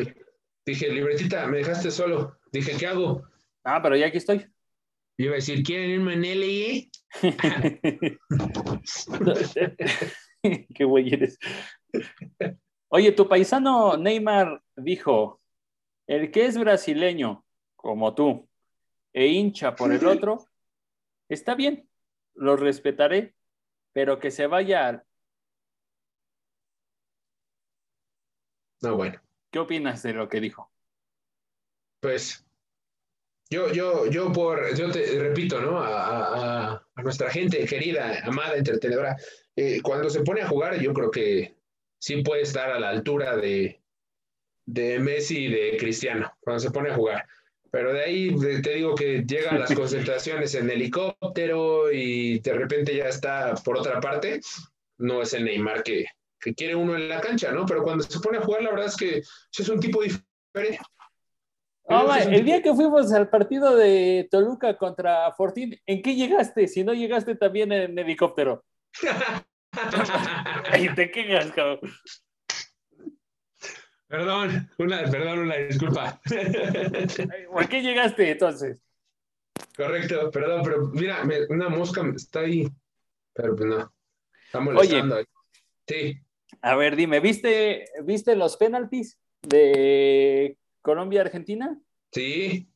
[0.64, 2.38] Dije, libretita, me dejaste solo.
[2.52, 3.24] Dije, ¿qué hago?
[3.64, 4.46] Ah, pero ya aquí estoy.
[5.16, 6.92] Iba a decir, ¿quieren irme en LI?
[10.74, 11.40] Qué güey eres.
[12.88, 15.40] Oye, tu paisano Neymar dijo,
[16.06, 18.48] el que es brasileño, como tú,
[19.12, 20.46] e hincha por el otro,
[21.28, 21.88] está bien,
[22.34, 23.34] lo respetaré,
[23.92, 25.04] pero que se vaya.
[28.80, 29.20] No, bueno.
[29.50, 30.70] ¿Qué opinas de lo que dijo?
[32.00, 32.44] Pues
[33.50, 35.78] yo, yo, yo por, yo te repito, ¿no?
[35.78, 39.16] A, nuestra gente querida, amada, entretenedora,
[39.56, 41.56] eh, cuando se pone a jugar, yo creo que
[41.98, 43.82] sí puede estar a la altura de,
[44.66, 47.26] de Messi y de Cristiano, cuando se pone a jugar.
[47.72, 53.06] Pero de ahí te digo que llegan las concentraciones en helicóptero y de repente ya
[53.06, 54.40] está por otra parte.
[54.98, 56.04] No es el Neymar que,
[56.38, 57.66] que quiere uno en la cancha, ¿no?
[57.66, 60.78] Pero cuando se pone a jugar, la verdad es que es un tipo diferente
[62.30, 66.68] el día que fuimos al partido de Toluca contra Fortín, ¿en qué llegaste?
[66.68, 68.64] Si no llegaste también en helicóptero.
[70.70, 71.80] Ahí te quejas, cabrón.
[74.12, 76.20] Perdón, una, perdón, una disculpa.
[77.50, 78.82] ¿Por qué llegaste entonces?
[79.74, 82.68] Correcto, perdón, pero mira, una mosca está ahí,
[83.32, 83.94] pero pues no,
[84.44, 85.16] está molestando.
[85.16, 85.26] Oye,
[85.88, 86.20] sí.
[86.60, 91.80] A ver, dime, ¿viste, ¿viste los penaltis de Colombia-Argentina.
[92.12, 92.68] Sí.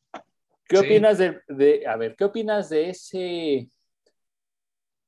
[0.64, 3.68] ¿Qué opinas de, a ver, qué opinas de ese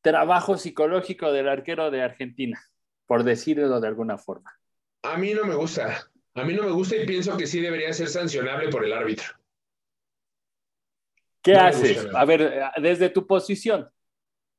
[0.03, 2.63] trabajo psicológico del arquero de Argentina,
[3.07, 4.53] por decirlo de alguna forma?
[5.05, 6.11] A mí no me gusta.
[6.35, 9.27] A mí no me gusta y pienso que sí debería ser sancionable por el árbitro.
[11.43, 12.07] ¿Qué haces?
[12.15, 13.89] A ver, desde tu posición.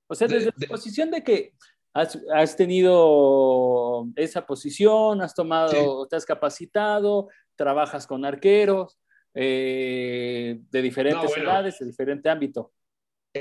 [0.08, 1.54] O sea, desde tu posición de que
[1.94, 8.98] has, tenido esa posición, has tomado, te has capacitado, trabajas con arqueros
[9.34, 12.74] eh, de diferentes edades, de diferente ámbito.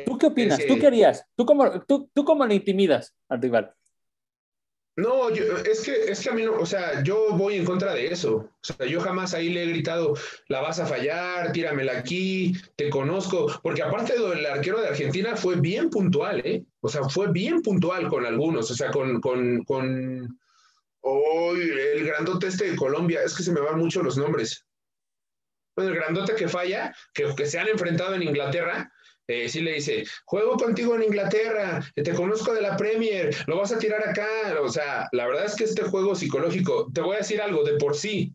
[0.05, 0.61] ¿Tú qué opinas?
[0.67, 1.27] ¿Tú qué harías?
[1.35, 3.75] ¿Tú cómo, tú, ¿Tú cómo le intimidas al rival?
[4.99, 8.09] No, es, que, es que a mí no, o sea, yo voy en contra de
[8.09, 8.35] eso.
[8.35, 10.15] O sea, yo jamás ahí le he gritado,
[10.49, 13.47] la vas a fallar, tíramela aquí, te conozco.
[13.63, 16.65] Porque aparte del arquero de Argentina fue bien puntual, ¿eh?
[16.81, 18.73] O sea, fue bien puntual con algunos.
[18.73, 20.37] O sea, con, con, con
[21.03, 24.67] oh, el grandote este de Colombia, es que se me van mucho los nombres.
[25.77, 28.93] Bueno, el grandote que falla, que, que se han enfrentado en Inglaterra,
[29.29, 33.73] eh, sí le dice, juego contigo en Inglaterra, te conozco de la Premier, lo vas
[33.73, 34.27] a tirar acá.
[34.63, 37.77] O sea, la verdad es que este juego psicológico, te voy a decir algo, de
[37.77, 38.35] por sí,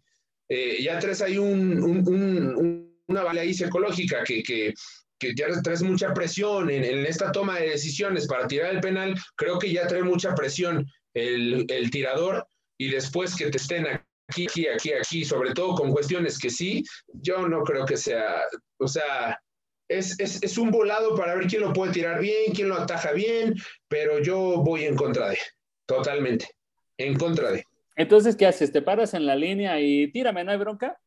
[0.50, 4.74] eh, ya traes ahí un, una bala ahí psicológica que, que,
[5.18, 9.16] que, ya traes mucha presión en, en, esta toma de decisiones para tirar el penal,
[9.36, 12.46] creo que ya trae mucha presión el, el tirador
[12.78, 16.84] y después que te estén aquí, aquí, aquí, aquí, sobre todo con cuestiones que sí,
[17.14, 18.42] yo no creo que sea,
[18.78, 19.40] o sea,
[19.88, 23.56] es, un volado para ver quién lo puede tirar bien, quién lo ataja bien,
[23.88, 25.38] pero yo voy en contra de,
[25.86, 26.50] totalmente,
[26.98, 27.66] en contra de.
[27.96, 28.72] Entonces, ¿qué haces?
[28.72, 31.00] ¿Te paras en la línea y tírame, no hay bronca?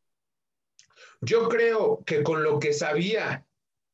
[1.21, 3.45] Yo creo que con lo que sabía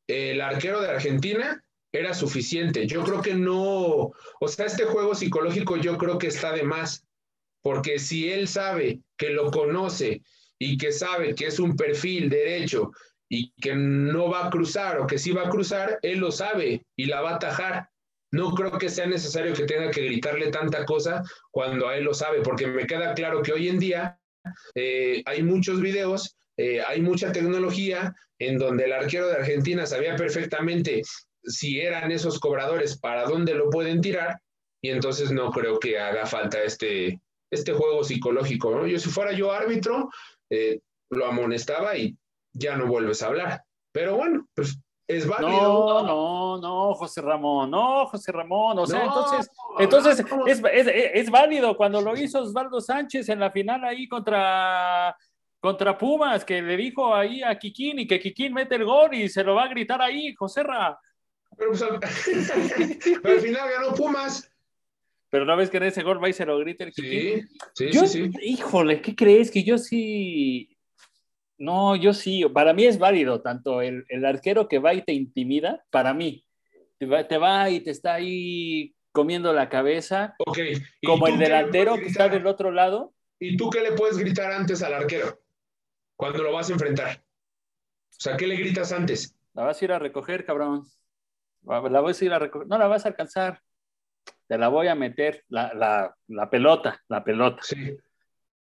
[0.07, 2.87] el arquero de Argentina era suficiente.
[2.87, 7.07] Yo creo que no, o sea, este juego psicológico yo creo que está de más,
[7.63, 10.23] porque si él sabe que lo conoce
[10.59, 12.93] y que sabe que es un perfil derecho
[13.33, 16.85] y que no va a cruzar o que sí va a cruzar, él lo sabe
[16.95, 17.89] y la va a atajar.
[18.31, 22.13] No creo que sea necesario que tenga que gritarle tanta cosa cuando a él lo
[22.13, 24.21] sabe, porque me queda claro que hoy en día
[24.75, 30.15] eh, hay muchos videos, eh, hay mucha tecnología en donde el arquero de Argentina sabía
[30.15, 31.01] perfectamente
[31.43, 34.41] si eran esos cobradores, para dónde lo pueden tirar,
[34.83, 37.19] y entonces no creo que haga falta este,
[37.51, 38.87] este juego psicológico.
[38.87, 40.11] Yo si fuera yo árbitro,
[40.51, 40.81] eh,
[41.11, 42.15] lo amonestaba y
[42.53, 43.65] ya no vuelves a hablar.
[43.93, 45.53] Pero bueno, pues es válido.
[45.53, 48.79] No, no, no, José Ramón, no, José Ramón.
[48.79, 53.51] O sea, entonces, entonces es, es, es, válido cuando lo hizo Osvaldo Sánchez en la
[53.51, 55.15] final ahí contra,
[55.61, 59.29] contra Pumas, que le dijo ahí a Kikín y que Kikín mete el gol y
[59.29, 60.97] se lo va a gritar ahí, José Ramón.
[61.57, 62.01] Pero, pues, al...
[63.23, 64.49] pero al final ganó Pumas.
[65.29, 67.49] Pero no ves que en ese gol va y se lo grita el Sí, Kikín?
[67.75, 68.39] sí, Yo, sí, sí.
[68.43, 69.51] híjole, ¿qué crees?
[69.51, 70.72] Que yo sí.
[71.63, 72.45] No, yo sí.
[72.53, 76.45] Para mí es válido tanto el, el arquero que va y te intimida, para mí.
[76.99, 80.59] Te va, te va y te está ahí comiendo la cabeza, Ok.
[81.01, 83.15] ¿y como el delantero que está del otro lado.
[83.39, 85.39] ¿Y tú qué le puedes gritar antes al arquero?
[86.17, 87.19] Cuando lo vas a enfrentar.
[87.19, 89.37] O sea, ¿qué le gritas antes?
[89.55, 90.85] La vas a ir a recoger, cabrón.
[91.65, 92.67] La vas a ir a recoger.
[92.67, 93.61] No la vas a alcanzar.
[94.49, 95.45] Te la voy a meter.
[95.49, 97.63] La, la, la pelota, la pelota.
[97.63, 97.97] Sí.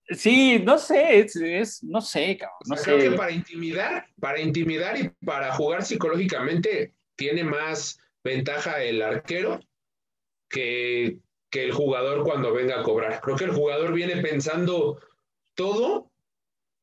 [0.08, 2.58] Sí, no sé, es, es- no sé, cabrón.
[2.66, 3.10] No O sea, creo sé.
[3.10, 9.60] que para intimidar, para intimidar y para jugar psicológicamente tiene más ventaja el arquero
[10.48, 11.18] que,
[11.50, 13.20] que el jugador cuando venga a cobrar.
[13.20, 15.00] Creo que el jugador viene pensando
[15.54, 16.10] todo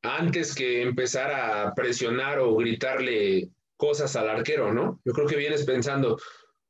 [0.01, 4.99] antes que empezar a presionar o gritarle cosas al arquero, ¿no?
[5.05, 6.17] Yo creo que vienes pensando,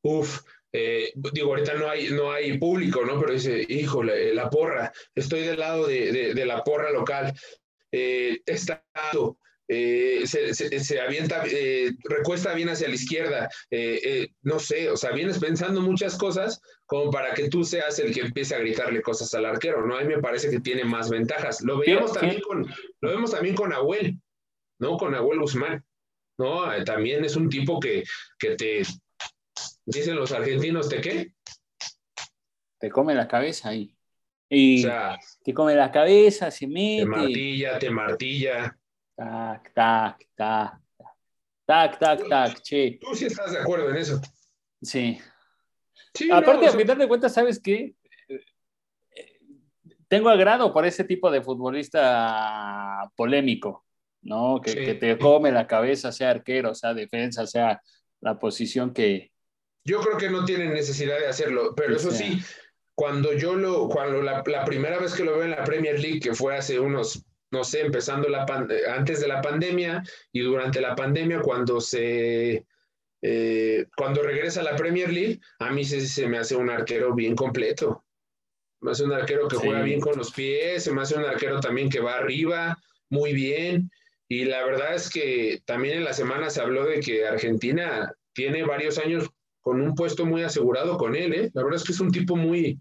[0.02, 0.42] uff,
[0.72, 3.20] digo, ahorita no hay, no hay público, ¿no?
[3.20, 7.34] Pero dice, híjole, la porra, estoy del lado de, de- de la porra local,
[7.92, 8.84] eh, está
[9.72, 14.90] eh, se, se- se avienta, eh, recuesta bien hacia la izquierda, eh, eh, no sé,
[14.90, 18.60] o sea, vienes pensando muchas cosas como para que tú seas el que empiece a
[18.60, 19.96] gritarle cosas al arquero, ¿no?
[19.96, 21.62] A mí me parece que tiene más ventajas.
[21.62, 22.66] Lo veíamos Sí, también con,
[23.02, 24.20] lo vemos también con Abuel,
[24.80, 24.98] ¿no?
[24.98, 25.86] Con Abuel Guzmán,
[26.40, 26.74] ¿no?
[26.74, 28.04] Eh, también es un tipo que,
[28.40, 28.82] que te,
[29.90, 31.34] dicen los argentinos, ¿te qué?
[32.80, 33.96] Te come la cabeza ahí.
[34.52, 37.06] O Y sea, te come la cabeza, se te mete.
[37.06, 38.78] martilla, te martilla.
[39.16, 40.80] Tac, tac, tac.
[41.66, 42.98] Tac, tac, tac, che.
[43.02, 44.20] Tú sí estás de acuerdo en eso.
[44.82, 45.20] Sí.
[46.14, 47.94] Sí, Aparte, no, a final de cuentas, ¿sabes qué?
[50.08, 53.86] Tengo agrado por ese tipo de futbolista polémico,
[54.24, 54.60] ¿no?
[54.60, 54.78] Que, Sí.
[54.86, 57.82] que te come la cabeza, sea arquero, sea defensa, sea
[58.22, 59.32] la posición que.
[59.86, 62.42] Yo creo que no tienen necesidad de hacerlo, pero eso sí,
[62.96, 66.20] cuando yo lo, cuando la, la primera vez que lo veo en la Premier League,
[66.20, 68.46] que fue hace unos, no sé, empezando la
[68.94, 72.66] antes de la pandemia y durante la pandemia, cuando se,
[73.22, 77.16] eh, cuando regresa a la Premier League, a mí se, se me hace un arquero
[77.16, 78.04] bien completo.
[78.82, 79.62] Me hace un arquero que Sí.
[79.66, 82.78] juega bien con los pies, se me hace un arquero también que va arriba,
[83.10, 83.90] muy bien.
[84.30, 88.64] Y la verdad es que también en la semana se habló de que Argentina tiene
[88.64, 89.30] varios años
[89.70, 91.52] con un puesto muy asegurado con él, ¿eh?
[91.54, 92.80] La verdad es que es un tipo muy,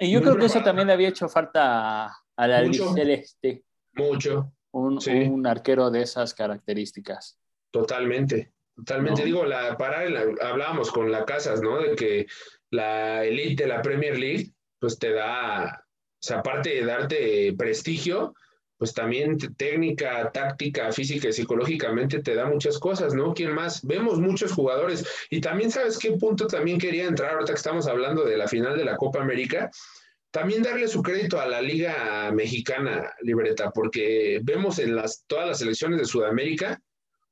[0.00, 2.06] Y yo Muy creo que eso también le había hecho falta
[2.36, 2.88] al Mucho.
[2.90, 3.62] albiceleste,
[3.94, 5.12] mucho, un, Sí.
[5.12, 7.38] un arquero de esas características.
[7.70, 9.20] totalmente, totalmente.
[9.22, 9.26] No.
[9.26, 11.78] Digo, la, para, la- hablábamos con la Casas, ¿no?
[11.78, 12.26] De que
[12.70, 18.34] la elite de la Premier League, pues te da, o sea, aparte de darte prestigio,
[18.78, 23.32] pues también técnica, táctica, física y psicológicamente te da muchas cosas, ¿no?
[23.34, 23.84] ¿Quién más?
[23.84, 25.06] Vemos muchos jugadores.
[25.30, 28.76] Y también, ¿sabes qué punto también quería entrar ahorita que estamos hablando de la final
[28.76, 29.70] de la Copa América?
[30.30, 35.58] También darle su crédito a la Liga Mexicana, Libreta, porque vemos en las, todas las
[35.58, 36.80] selecciones de Sudamérica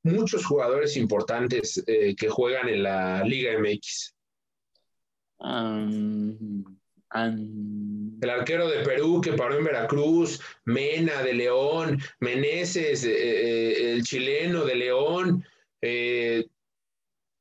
[0.05, 4.13] muchos jugadores importantes eh, que juegan en la Liga MX.
[5.39, 6.74] Am,
[7.15, 14.03] El arquero de Perú que paró en Veracruz, Mena de León, Meneses, eh, eh, el
[14.03, 15.45] chileno de León,
[15.81, 16.45] eh,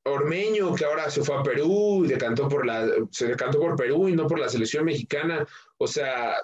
[0.06, 4.08] Ormeño que ahora se fue a Perú y decantó por la, se decantó por Perú
[4.08, 5.46] y no por la selección mexicana.
[5.78, 6.36] O sea,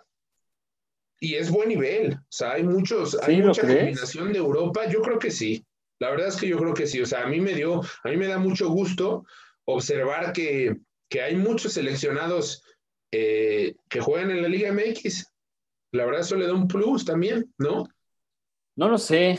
[1.21, 2.15] y es buen nivel.
[2.15, 3.79] O sea, hay muchos, hay ¿Sí, lo mucha crees?
[3.79, 4.89] combinación de Europa.
[4.89, 5.65] Yo creo que sí.
[5.99, 7.03] La verdad es que yo creo que sí.
[7.03, 9.27] O sea, a mí me dio, a mí me da mucho gusto
[9.67, 10.77] observar que,
[11.11, 12.65] que hay muchos seleccionados
[13.13, 15.27] eh, que juegan en la Liga MX.
[15.93, 17.87] La verdad, eso le da un plus también, ¿no?
[18.77, 19.39] No lo sé,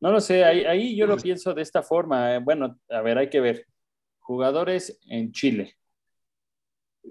[0.00, 2.34] no lo sé, ahí, ahí yo lo pienso de esta forma.
[2.34, 3.66] eh, Bueno, a ver, hay que ver.
[4.18, 5.76] Jugadores en Chile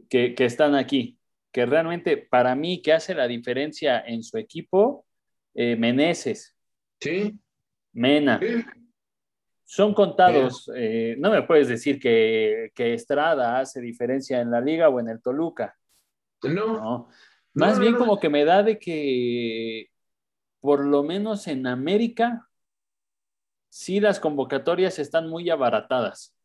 [0.10, 1.18] que, que están aquí,
[1.52, 5.06] que realmente para mí que hace la diferencia en su equipo,
[5.54, 6.56] eh, Meneses,
[7.02, 7.40] Sí.
[7.94, 8.64] Mena, sí.
[9.72, 10.72] Son contados.
[10.76, 15.10] eh, no me puedes decir que, que Estrada hace diferencia en la liga o en
[15.10, 15.78] el Toluca.
[16.42, 17.10] No, ¿no?
[17.54, 18.00] Más no, bien no.
[18.00, 19.92] como que me da de que
[20.60, 22.48] por lo menos en América
[23.70, 26.36] sí las convocatorias están muy abaratadas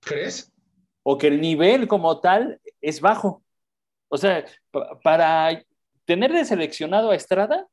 [0.00, 0.52] ¿crees?
[1.02, 3.42] o que el nivel como tal es bajo.
[4.08, 5.64] O sea, pa- para
[6.04, 7.66] tener de seleccionado a Estrada,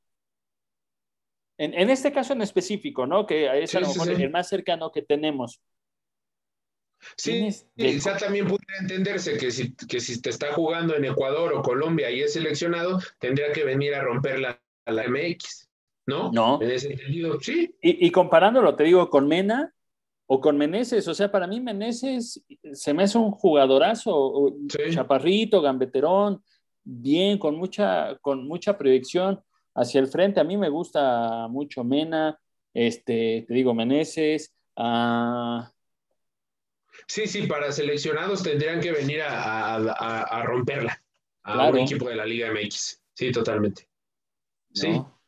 [1.64, 3.26] en, en este caso en específico, ¿no?
[3.26, 4.24] Que es Sí, a lo sí, mejor sí.
[4.24, 5.62] el más cercano que tenemos.
[7.18, 11.62] Sí, quizá también pudiera entenderse que si, que si te está jugando en Ecuador o
[11.64, 15.68] Colombia y es seleccionado, tendría que venir a romper la, a la MX,
[16.06, 16.32] ¿no?
[16.32, 16.62] No.
[16.62, 17.76] En ese sentido, sí.
[17.82, 19.74] Y, y comparándolo, te digo, con Mena
[20.28, 21.08] o con Meneses.
[21.08, 22.44] O sea, para mí Meneses
[22.74, 24.94] se me hace un jugadorazo, Sí.
[24.94, 26.44] chaparrito, gambeterón,
[26.84, 29.42] bien, con mucha, con mucha proyección
[29.76, 30.40] hacia el frente.
[30.40, 32.40] A mí me gusta mucho Mena,
[32.74, 34.54] este, te digo, Meneses.
[34.78, 35.72] ah,
[37.08, 41.02] Sí, sí, para seleccionados tendrían que venir a, a- a- a romperla
[41.44, 41.72] a Claro.
[41.74, 43.02] un equipo de la Liga MX.
[43.14, 43.88] Sí, totalmente.
[44.74, 45.20] Sí, ¿no?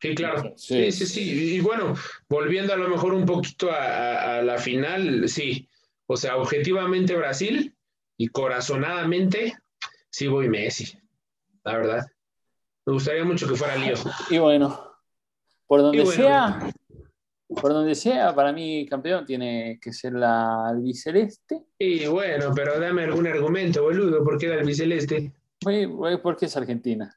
[0.00, 0.54] sí, claro.
[0.56, 0.90] Sí.
[0.90, 1.54] Sí, sí, sí.
[1.56, 1.94] Y bueno,
[2.28, 5.68] volviendo a lo mejor un poquito a, a- a la final, sí.
[6.06, 7.74] O sea, objetivamente Brasil
[8.16, 9.54] y corazonadamente,
[10.10, 10.98] sí voy Messi,
[11.64, 12.06] la verdad.
[12.90, 13.94] Me gustaría mucho que fuera Lío.
[14.30, 14.96] Y bueno,
[15.68, 16.10] por donde bueno.
[16.20, 16.72] sea,
[17.46, 21.66] por donde sea, para mí campeón tiene que ser la albiceleste.
[21.78, 25.32] Y bueno, pero dame algún argumento, boludo, ¿por qué era el biceleste?
[25.62, 27.16] Güey, güey, porque es Argentina.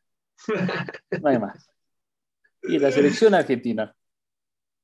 [1.19, 1.67] No hay más.
[2.61, 3.95] Y la selección argentina.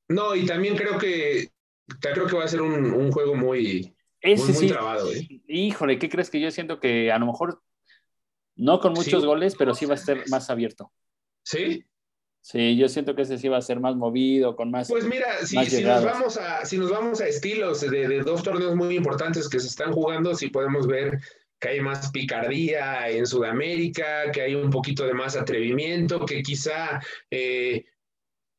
[0.08, 1.52] No, y también creo que
[2.00, 4.66] creo que va a ser un, un juego muy, muy, muy sí.
[4.66, 5.40] trabado, ¿eh?
[5.46, 7.62] Híjole, ¿qué crees que yo siento que a lo mejor
[8.60, 9.26] no con muchos Sí.
[9.26, 10.92] goles, pero sí va a ser más abierto?
[11.42, 11.84] ¿Sí?
[12.42, 14.88] Sí, yo siento que ese sí va a ser más movido, con más.
[14.88, 18.74] Pues mira, si, nos vamos a, si nos vamos a estilos de, de dos torneos
[18.76, 21.20] muy importantes que se están jugando, sí podemos ver
[21.58, 27.00] que hay más picardía en Sudamérica, que hay un poquito de más atrevimiento, que quizá
[27.30, 27.84] eh,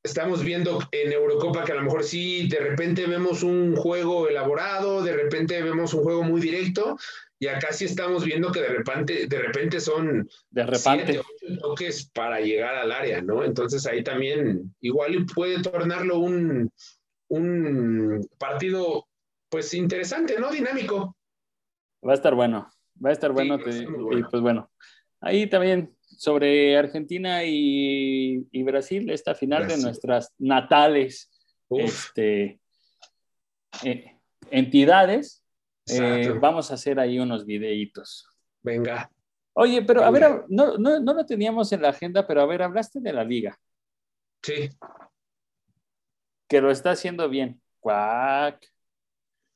[0.03, 5.03] estamos viendo en Eurocopa que a lo mejor sí, de repente vemos un juego elaborado,
[5.03, 6.97] de repente vemos un juego muy directo,
[7.41, 11.19] y acá sí estamos viendo que de repente, de repente son de siete, repente.
[11.19, 13.43] ocho toques para llegar al área, ¿no?
[13.43, 16.71] Entonces ahí también igual puede tornarlo un,
[17.29, 19.07] un partido
[19.49, 20.51] pues interesante, ¿no?
[20.51, 21.17] Dinámico.
[22.07, 22.69] Va a estar bueno.
[23.03, 23.57] Va a estar bueno.
[23.57, 24.69] te- Y pues bueno.
[25.19, 29.79] Ahí también sobre Argentina y, y Brasil, esta final Brasil.
[29.81, 31.31] de nuestras natales
[31.69, 32.59] Uf, este,
[33.83, 34.15] eh,
[34.51, 35.40] entidades.
[35.91, 38.27] Eh, vamos a hacer ahí unos videitos.
[38.61, 39.11] Venga.
[39.53, 42.61] Oye, pero a ver, no, no, no lo teníamos en la agenda, pero a ver,
[42.61, 43.57] hablaste de la liga,
[44.43, 44.69] Sí.
[46.47, 47.61] que lo está haciendo bien.
[47.79, 48.65] Cuac.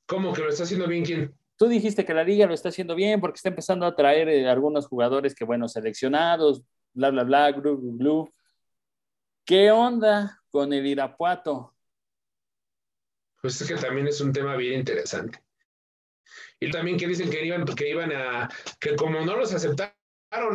[0.07, 1.33] ¿Cómo que lo está haciendo bien quién?
[1.57, 4.49] Tú dijiste que la liga lo está haciendo bien porque está empezando a traer eh,
[4.49, 6.63] algunos jugadores que, bueno, seleccionados,
[6.93, 8.33] bla, bla, bla, glu, glu, glu.
[9.45, 11.73] ¿Qué onda con el Irapuato?
[13.41, 15.39] Pues es que también es un tema bien interesante.
[16.59, 18.49] Y también que dicen que iban, que iban a,
[18.79, 19.95] que como no los aceptaron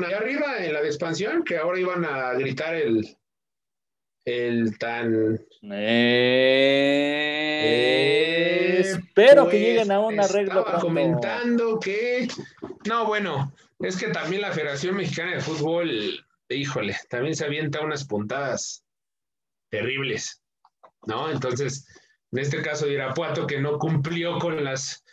[0.05, 3.17] allá arriba en la de expansión, que ahora iban a gritar el,
[4.25, 7.01] el tan Eh,
[7.63, 12.29] Eh, espero que pues, lleguen a un arreglo Estaba comentando que.
[12.87, 18.07] No, bueno, es que también la Federación Mexicana de Fútbol, híjole, también se avienta unas
[18.07, 18.85] puntadas
[19.71, 20.43] terribles,
[21.07, 21.31] ¿no?
[21.31, 21.87] Entonces,
[22.33, 25.05] en este caso de Irapuato, que no cumplió con las.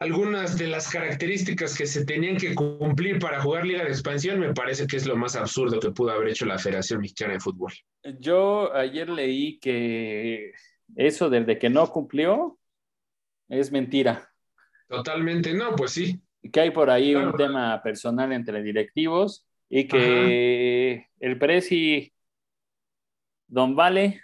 [0.00, 4.54] Algunas de las características que se tenían que cumplir para jugar Liga de Expansión, me
[4.54, 7.72] parece que es lo más absurdo que pudo haber hecho la Federación Mexicana de Fútbol.
[8.18, 10.52] Yo ayer leí que
[10.96, 12.58] eso del de que no cumplió
[13.48, 14.32] es mentira.
[14.88, 16.18] Totalmente, no, pues sí.
[16.50, 22.12] Que hay por ahí un tema personal entre directivos y que el Presi
[23.46, 24.22] Don Vale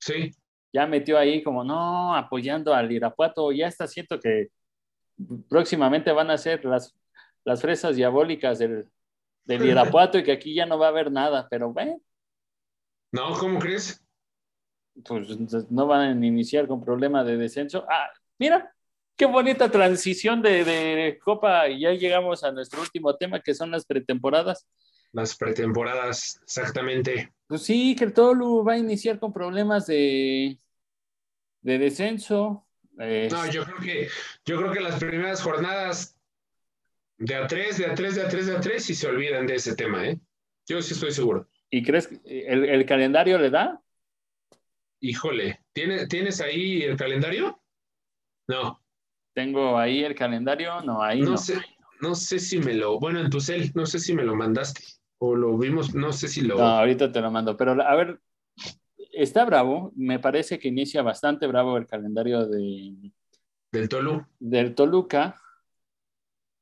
[0.00, 0.30] Sí,
[0.72, 3.52] ya metió ahí como no apoyando al Irapuato.
[3.52, 4.48] Ya está siento que
[5.48, 6.94] próximamente van a ser las,
[7.44, 8.88] las fresas diabólicas del,
[9.44, 12.00] del Irapuato y que aquí ya no va a haber nada, pero bueno.
[13.12, 14.02] no, ¿cómo crees?
[15.04, 17.86] pues no van a iniciar con problema de descenso.
[17.88, 18.74] Ah, mira,
[19.16, 23.70] qué bonita transición de, de Copa y ya llegamos a nuestro último tema que son
[23.70, 24.66] las pretemporadas.
[25.12, 27.32] Las pretemporadas, exactamente.
[27.46, 30.58] Pues sí, que el Tolu va a iniciar con problemas de,
[31.62, 32.66] de descenso.
[32.98, 34.08] No, yo creo que,
[34.44, 36.18] yo creo que las primeras jornadas
[37.18, 39.46] de a tres, de a tres, de a tres, de a tres, y se olvidan
[39.46, 40.18] de ese tema, ¿eh?
[40.66, 41.48] Yo sí estoy seguro.
[41.70, 43.80] ¿Y crees que el, el calendario le da?
[45.00, 47.60] Híjole, ¿tienes, ¿tienes ahí el calendario?
[48.48, 48.82] No,
[49.32, 51.32] Tengo ahí el calendario, no, ahí no.
[51.32, 51.54] no sé,
[52.00, 54.82] no sé si me lo, bueno, en tu cel, no sé si me lo mandaste
[55.18, 56.56] o lo vimos, no sé si lo.
[56.56, 57.56] No, ahorita te lo mando.
[57.56, 58.20] Pero a ver,
[59.12, 59.92] está bravo.
[59.96, 63.12] Me parece que inicia bastante bravo el calendario de,
[63.72, 64.24] Del Tolu.
[64.38, 65.40] del Toluca,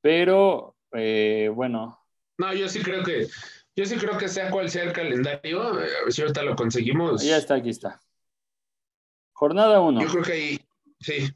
[0.00, 1.98] pero eh, bueno,
[2.38, 3.26] No, yo sí creo que,
[3.74, 6.54] yo sí creo que sea cual sea el calendario, eh, a ver si ahorita lo
[6.56, 7.22] conseguimos.
[7.22, 8.00] ya está, aquí está.
[9.32, 10.00] Jornada 1.
[10.02, 10.60] Yo creo que ahí,
[11.00, 11.28] sí,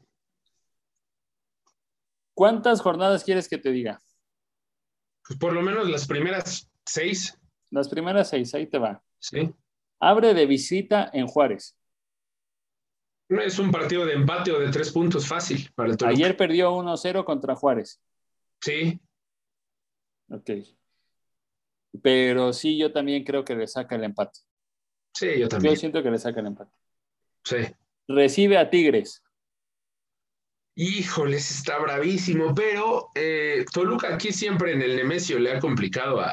[2.33, 4.01] ¿Cuántas jornadas quieres que te diga?
[5.23, 7.37] pues por lo menos las primeras seis,
[7.69, 9.01] Las primeras seis, ahí te va.
[9.19, 9.53] sí.
[10.01, 11.77] Abre de visita en Juárez.
[13.29, 16.13] Es un partido de empate o de tres puntos fácil para el Toluca.
[16.13, 18.01] Ayer perdió 1-0 contra Juárez.
[18.59, 18.99] Sí.
[20.29, 20.49] Ok.
[22.01, 24.39] Pero sí, yo también creo que le saca el empate.
[25.13, 25.75] Sí, yo también.
[25.75, 26.71] Yo siento que le saca el empate.
[27.45, 27.57] Sí.
[28.07, 29.23] Recibe a Tigres.
[30.75, 36.31] Híjoles, está bravísimo, pero eh, Toluca aquí siempre en el Nemesio le ha complicado a,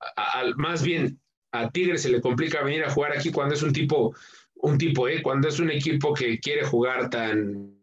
[0.00, 1.20] a, a, más bien
[1.60, 4.14] a Tigres se le complica venir a jugar aquí cuando es un tipo,
[4.56, 7.76] un tipo, eh, cuando es un equipo que quiere jugar tan,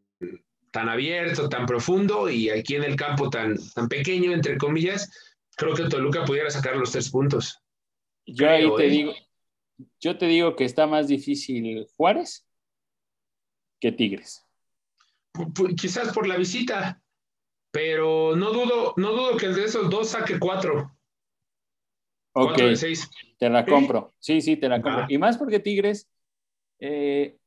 [0.71, 5.11] tan abierto, tan profundo y aquí en el campo tan, tan pequeño, entre comillas,
[5.55, 7.59] creo que Toluca pudiera sacar los tres puntos.
[8.25, 8.89] Yo ahí te eh.
[8.89, 9.13] digo,
[9.99, 12.45] yo te digo que está más difícil Juárez
[13.79, 14.45] que Tigres.
[15.33, 17.01] P quizás por la visita,
[17.71, 20.92] pero no dudo, no dudo que el de esos dos saque cuatro.
[22.33, 23.09] Ok, cuatro de seis.
[23.37, 24.13] te la compro.
[24.19, 25.03] Sí, sí, te la compro.
[25.03, 25.07] Ah.
[25.09, 26.09] Y más porque Tigres,
[26.79, 27.37] eh,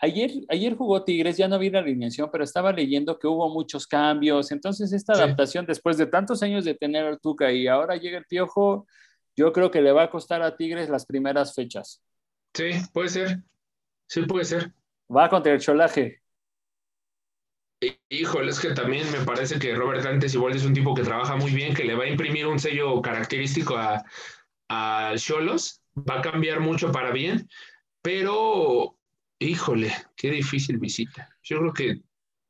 [0.00, 3.86] ayer, ayer jugó Tigres, ya no vi la alineación, pero estaba leyendo que hubo muchos
[3.86, 4.52] cambios.
[4.52, 5.22] Entonces, esta sí.
[5.22, 8.86] adaptación, después de tantos años de tener al Tuca y ahora llega el Piojo,
[9.34, 12.02] yo creo que le va a costar a Tigres las primeras fechas.
[12.54, 13.42] Sí, puede ser.
[14.06, 14.72] Sí, puede ser.
[15.14, 16.22] Va contra el Cholaje.
[18.08, 21.36] Híjole, es que también me parece que Robert Dantes igual es un tipo que trabaja
[21.36, 24.04] muy bien, que le va a imprimir un sello característico a,
[24.68, 27.48] a Cholos, va a cambiar mucho para bien,
[28.02, 28.98] pero
[29.38, 31.28] híjole, qué difícil visita.
[31.42, 32.00] Yo creo que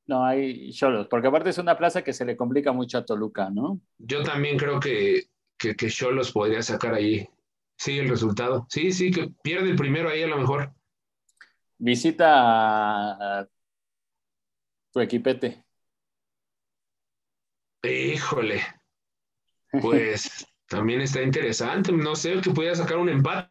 [0.06, 3.50] no hay Cholos, porque aparte es una plaza que se le complica mucho a Toluca,
[3.50, 3.80] ¿no?
[3.98, 5.28] Yo también creo que
[5.58, 7.28] que, que Cholos podría sacar ahí.
[7.76, 8.66] Sí, el resultado.
[8.70, 10.72] Sí, sí, que pierde el primero ahí a lo mejor.
[11.78, 13.48] Visita a
[14.96, 15.62] tu equipete.
[17.82, 18.62] Híjole.
[19.82, 21.92] Pues también está interesante.
[21.92, 23.50] No sé, que pudiera sacar un empate.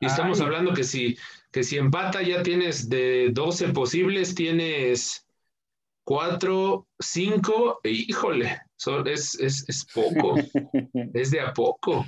[0.00, 0.46] Y estamos Ay.
[0.46, 1.16] hablando que si,
[1.52, 5.24] que si empata ya tienes de 12 posibles, tienes
[6.02, 8.60] 4, 5, híjole,
[9.06, 10.34] es, es, es poco,
[11.14, 12.04] es de a poco.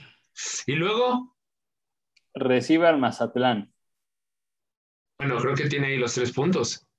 [0.66, 1.36] Y luego...
[2.34, 3.72] Recibe al Mazatlán.
[5.18, 6.89] Bueno, creo que tiene ahí los tres puntos.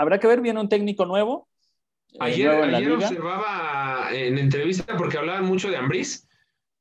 [0.00, 1.46] Habrá que ver, viene un técnico nuevo.
[2.20, 6.26] Ayer, eh, nuevo en ayer observaba en entrevista porque hablaban mucho de Ambriz,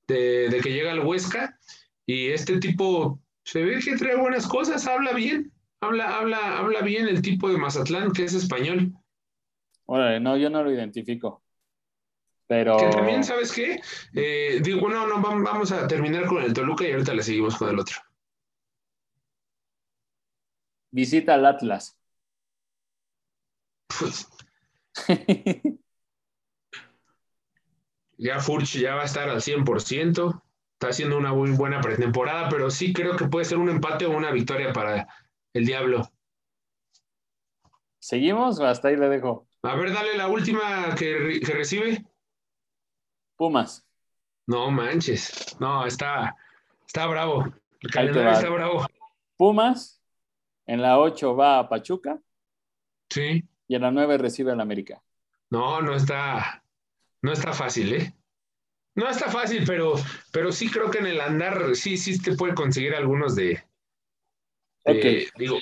[0.08, 1.60] de, de, que llega al Huesca,
[2.06, 5.52] y este tipo se ve que trae buenas cosas, habla bien,
[5.82, 8.94] habla, habla, habla bien el tipo de Mazatlán, que es español.
[9.84, 11.44] Órale, no, yo no lo identifico.
[12.48, 12.78] Pero...
[12.78, 13.82] Que también, ¿sabes qué?
[14.16, 17.68] Eh, digo, no, no, vamos a terminar con el Toluca y ahorita le seguimos con
[17.68, 17.98] el otro.
[20.92, 21.99] Visita al Atlas.
[28.20, 30.44] Ya Furch ya va a estar al 100%.
[30.74, 34.12] Está haciendo una muy buena pretemporada, pero sí creo que puede ser un empate o
[34.12, 35.08] una victoria para
[35.54, 36.10] el Diablo.
[38.00, 39.48] ¿Seguimos o hasta ahí le dejo?
[39.64, 42.06] A ver, dale la última que, que recibe.
[43.38, 43.88] Pumas.
[44.48, 45.56] No manches.
[45.60, 46.36] No, está,
[46.86, 47.46] está bravo.
[47.80, 48.86] El calendario está bravo.
[49.38, 50.02] Pumas.
[50.66, 52.20] En la 8 va a Pachuca.
[53.10, 53.48] Sí.
[53.70, 55.02] Y en la 9 recibe al América.
[55.52, 56.64] No, no está,
[57.22, 58.14] no está fácil, ¿eh?
[58.96, 59.94] No está fácil, pero,
[60.32, 63.64] pero sí creo que en el andar sí, sí te puede conseguir algunos de.
[64.86, 64.96] Ok.
[64.96, 65.60] de digo,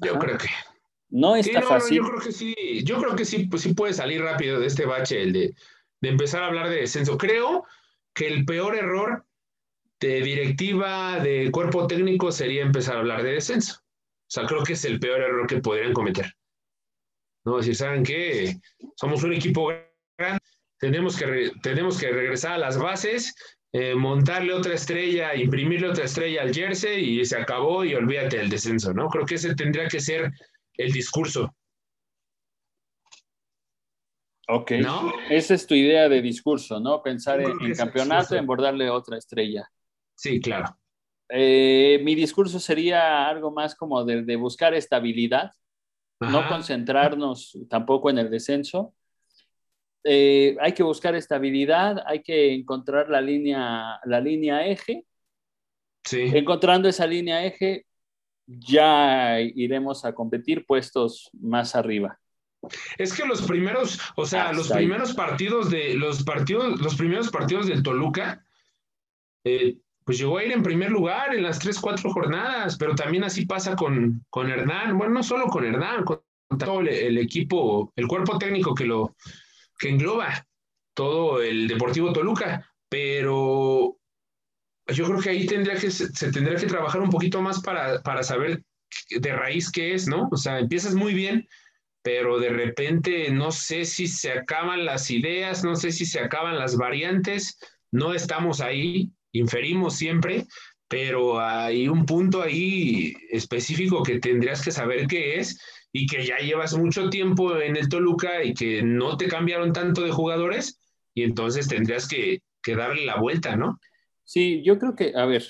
[0.00, 0.20] yo Ajá.
[0.20, 0.48] creo que.
[1.10, 1.98] No está sí, no, fácil.
[1.98, 2.54] No, yo creo que sí,
[2.84, 5.54] yo creo que sí, pues sí puede salir rápido de este bache, el de,
[6.00, 7.18] de empezar a hablar de descenso.
[7.18, 7.64] Creo
[8.14, 9.26] que el peor error
[9.98, 13.80] de directiva, de cuerpo técnico, sería empezar a hablar de descenso.
[13.82, 16.35] O sea, creo que es el peor error que podrían cometer.
[17.46, 18.56] No, si saben que
[18.96, 19.72] somos un equipo
[20.18, 20.40] grande,
[20.80, 23.34] tenemos que, tenemos que regresar a las bases,
[23.72, 28.50] eh, montarle otra estrella, imprimirle otra estrella al jersey y se acabó y olvídate del
[28.50, 29.08] descenso, ¿no?
[29.08, 30.32] Creo que ese tendría que ser
[30.74, 31.54] el discurso.
[34.48, 34.72] Ok.
[34.80, 35.12] ¿No?
[35.30, 37.00] Esa es tu idea de discurso, ¿no?
[37.00, 39.70] Pensar en, en campeonato, en bordarle otra estrella.
[40.16, 40.76] Sí, claro.
[41.28, 45.52] Eh, mi discurso sería algo más como de, de buscar estabilidad,
[46.20, 46.32] Ajá.
[46.32, 48.94] no concentrarnos tampoco en el descenso.
[50.04, 55.04] Eh, hay que buscar estabilidad, hay que encontrar la línea, la línea eje.
[56.04, 56.30] Sí.
[56.32, 57.86] Encontrando esa línea eje,
[58.46, 62.18] ya iremos a competir puestos más arriba.
[62.96, 65.16] Es que los primeros, o sea, Hasta los primeros ahí.
[65.16, 68.44] partidos de los partidos, los primeros partidos del Toluca,
[69.44, 73.24] eh, pues llegó a ir en primer lugar en las tres, cuatro jornadas, pero también
[73.24, 76.22] así pasa con, con Hernán, bueno, no solo con Hernán, con
[76.60, 79.16] todo el, el equipo, el cuerpo técnico que lo
[79.76, 80.46] que engloba
[80.94, 83.98] todo el Deportivo Toluca, pero
[84.86, 88.22] yo creo que ahí tendría que, se tendría que trabajar un poquito más para, para
[88.22, 88.62] saber
[89.10, 90.28] de raíz que es, ¿no?
[90.30, 91.48] O sea, empiezas muy bien,
[92.02, 96.56] pero de repente no sé si se acaban las ideas, no sé si se acaban
[96.56, 97.58] las variantes,
[97.90, 100.46] no estamos ahí, inferimos siempre,
[100.88, 105.58] pero hay un punto ahí específico que tendrías que saber qué es
[105.92, 110.02] y que ya llevas mucho tiempo en el Toluca y que no te cambiaron tanto
[110.02, 110.80] de jugadores
[111.14, 112.42] y entonces tendrías que,
[112.76, 113.78] darle la vuelta, ¿no?
[114.24, 115.44] Sí, yo creo que, a ver,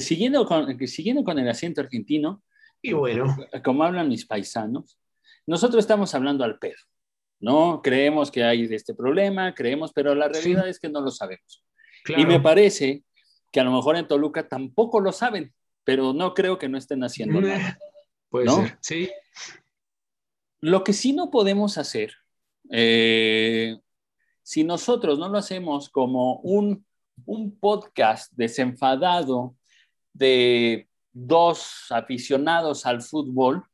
[0.00, 2.42] siguiendo, con, siguiendo con el acento argentino,
[2.82, 4.98] y bueno, como hablan mis paisanos,
[5.46, 6.76] nosotros estamos hablando al pedo,
[7.40, 7.80] ¿no?
[7.82, 11.64] Creemos que hay este problema, creemos, pero la realidad es que no lo sabemos.
[12.08, 13.04] Y me parece
[13.52, 17.04] que a lo mejor en Toluca tampoco lo saben, pero no creo que no estén
[17.04, 17.78] haciendo nada.
[18.28, 19.10] Puede ser, sí.
[20.60, 22.14] Lo que sí no podemos hacer,
[22.70, 23.76] eh,
[24.42, 26.86] si nosotros no lo hacemos como un,
[27.26, 29.56] un podcast desenfadado
[30.12, 33.64] de dos aficionados al fútbol,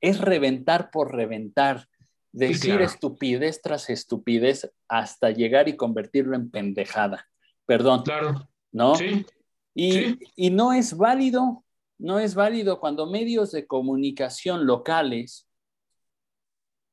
[0.00, 1.89] es reventar por reventar,
[2.32, 7.28] decir estupidez tras estupidez hasta llegar y convertirlo en pendejada.
[7.66, 8.02] Perdón.
[8.02, 8.48] Claro.
[8.72, 8.94] ¿No?
[8.94, 9.26] Sí.
[9.74, 11.64] Y, y no es válido,
[11.98, 15.48] no es válido cuando medios de comunicación locales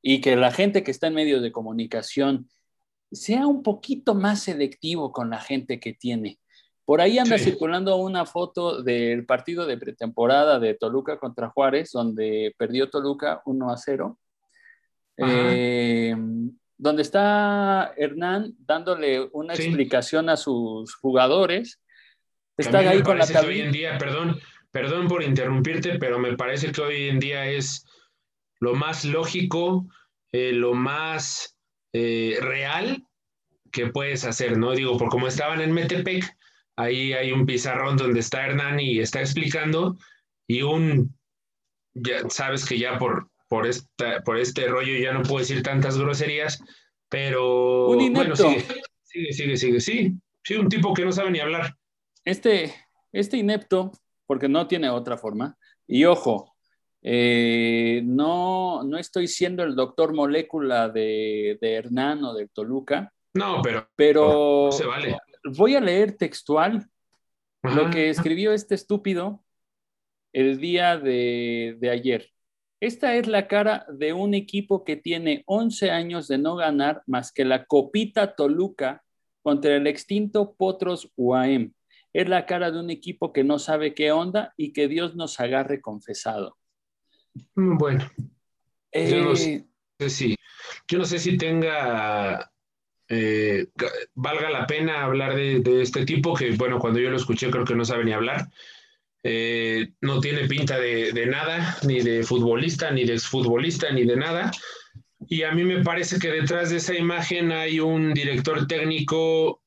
[0.02, 2.50] y que la gente que está en medios de comunicación
[3.12, 6.40] sea un poquito más selectivo con la gente que tiene.
[6.86, 12.56] Por ahí anda circulando una foto del partido de pretemporada de Toluca contra Juárez, donde
[12.58, 14.18] perdió Toluca 1 a 0.
[15.18, 16.16] Eh,
[16.78, 21.82] donde está Hernán dándole una explicación a sus jugadores.
[22.56, 24.40] Está ahí con la hoy en día, perdón,
[24.72, 27.86] perdón por interrumpirte, pero me parece que hoy en día es
[28.60, 29.88] lo más lógico,
[30.32, 31.58] eh, lo más
[31.94, 33.04] eh, real
[33.72, 34.72] que puedes hacer, ¿no?
[34.72, 36.26] Digo, por como estaban en Metepec,
[36.76, 39.98] ahí hay un pizarrón donde está Hernán y está explicando,
[40.48, 41.16] y un,
[41.94, 45.98] ya sabes que ya por, por, esta, por este rollo ya no puedo decir tantas
[45.98, 46.62] groserías,
[47.10, 48.66] pero bueno, sigue,
[49.04, 51.76] sigue, sigue, sigue, sí, sí, un tipo que no sabe ni hablar.
[52.26, 52.74] Este,
[53.12, 53.92] este inepto,
[54.26, 56.56] porque no tiene otra forma, y ojo,
[57.02, 63.14] eh, no, no estoy siendo el doctor molécula de, de Hernán o de Toluca.
[63.34, 65.16] No, pero, pero se vale.
[65.56, 66.90] voy a leer textual
[67.64, 69.44] lo que escribió este estúpido
[70.34, 72.32] el día de, de ayer.
[72.80, 77.32] Esta es la cara de un equipo que tiene 11 años de no ganar más
[77.32, 79.04] que la copita Toluca
[79.42, 81.74] contra el extinto Potros UAM.
[82.14, 85.40] Es la cara de un equipo que no sabe qué onda y que Dios nos
[85.40, 86.58] agarre confesado.
[87.56, 88.12] Mm, bueno,
[88.94, 89.68] yo no sé
[90.00, 90.36] eh, si,
[90.88, 92.52] yo no sé si tenga,
[93.10, 93.68] eh,
[94.14, 97.76] valga la pena hablar de, este tipo, que bueno, cuando yo lo escuché creo que
[97.76, 98.50] no sabe ni hablar.
[99.30, 104.16] Eh, no tiene pinta de, de, nada, ni de futbolista, ni de exfutbolista, ni de
[104.16, 104.52] nada.
[105.28, 109.62] Y a mí me parece que detrás de esa imagen hay un director técnico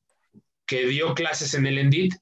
[0.65, 2.15] que dio clases en el Endit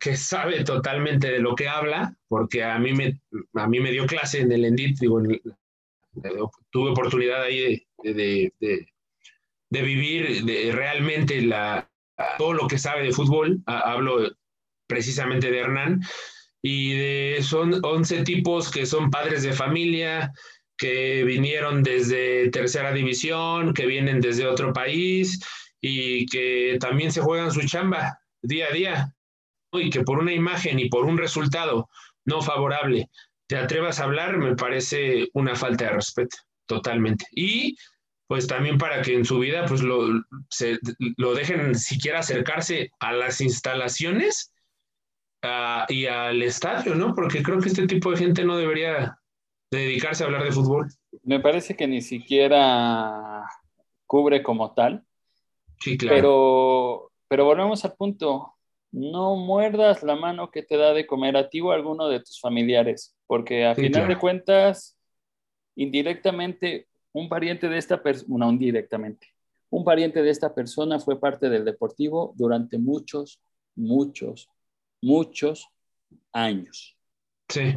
[0.00, 3.20] que sabe totalmente de lo que habla, porque a mí me,
[3.54, 5.20] a mí me dio clase en el Endit, digo,
[6.70, 11.90] tuve oportunidad ahí de, de, vivir realmente la,
[12.38, 14.34] todo lo que sabe de fútbol, hablo
[14.86, 16.00] precisamente de Hernán,
[16.66, 20.32] y de, son 11 tipos que son padres de familia,
[20.78, 25.44] que vinieron desde tercera división, que vienen desde otro país
[25.82, 29.14] y que también se juegan su chamba día a día
[29.72, 31.90] y que por una imagen y por un resultado
[32.24, 33.10] no favorable
[33.46, 37.26] te atrevas a hablar, me parece una falta de respeto, totalmente.
[37.32, 37.76] Y
[38.26, 40.08] pues también para que en su vida pues lo,
[41.18, 44.53] lo dejen siquiera acercarse a las instalaciones
[45.88, 47.14] y al estadio, ¿no?
[47.14, 49.18] Porque creo que este tipo de gente no debería
[49.70, 50.88] dedicarse a hablar de fútbol.
[51.22, 53.44] Me parece que ni siquiera
[54.06, 55.04] cubre como tal.
[55.80, 56.16] Sí, claro.
[56.16, 58.54] Pero, pero volvemos al punto
[58.94, 62.20] no muerdas la mano que te da de comer a ti o a alguno de
[62.20, 64.96] tus familiares, porque a final de cuentas,
[65.74, 69.26] indirectamente, un pariente de esta persona, no indirectamente,
[69.68, 73.40] un pariente de esta persona fue parte del deportivo durante muchos,
[73.74, 74.48] muchos,
[75.04, 75.68] muchos
[76.32, 76.96] años.
[77.48, 77.76] Sí.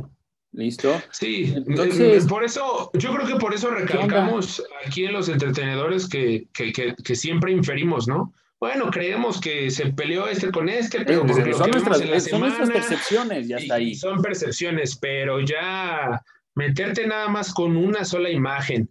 [0.54, 1.00] ¿Listo?
[1.12, 6.48] Sí, entonces, por eso, yo creo que por eso recalcamos aquí en los entretenedores que,
[6.54, 8.34] que, que siempre inferimos, ¿no?
[8.60, 13.94] bueno, creemos que se peleó este con este, pero son, nuestras, percepciones, ya está ahí.
[13.94, 16.20] Son percepciones, pero ya
[16.56, 18.90] meterte nada más con una sola imagen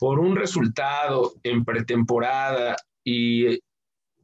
[0.00, 3.60] por un resultado en pretemporada y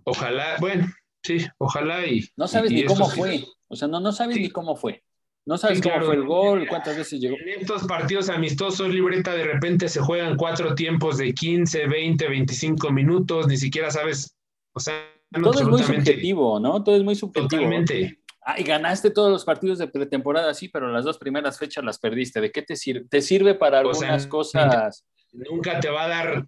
[0.03, 0.93] ojalá, bueno,
[1.23, 2.29] sí, ojalá y...
[2.37, 5.03] No sabes ni cómo fue, o sea, no, no sabes ni cómo fue.
[5.47, 6.07] No sabes Sí, cómo claro.
[6.07, 7.37] fue el gol, cuántas veces llegó.
[7.39, 12.93] En estos partidos amistosos, libreta, de repente se juegan cuatro tiempos de 15, 20, 25
[12.93, 14.37] minutos, ni siquiera sabes,
[14.73, 14.95] o sea,
[15.31, 16.83] no Todo es muy subjetivo, ¿no?
[16.85, 17.49] Todo es muy subjetivo.
[17.49, 18.19] Totalmente.
[18.43, 21.99] Ah, y ganaste todos los partidos de pretemporada, sí, pero las dos primeras fechas las
[21.99, 22.41] perdiste.
[22.41, 23.07] ¿De qué te sirve?
[23.09, 25.05] Te sirve para O sea, algunas cosas.
[25.33, 26.47] Nunca te va a dar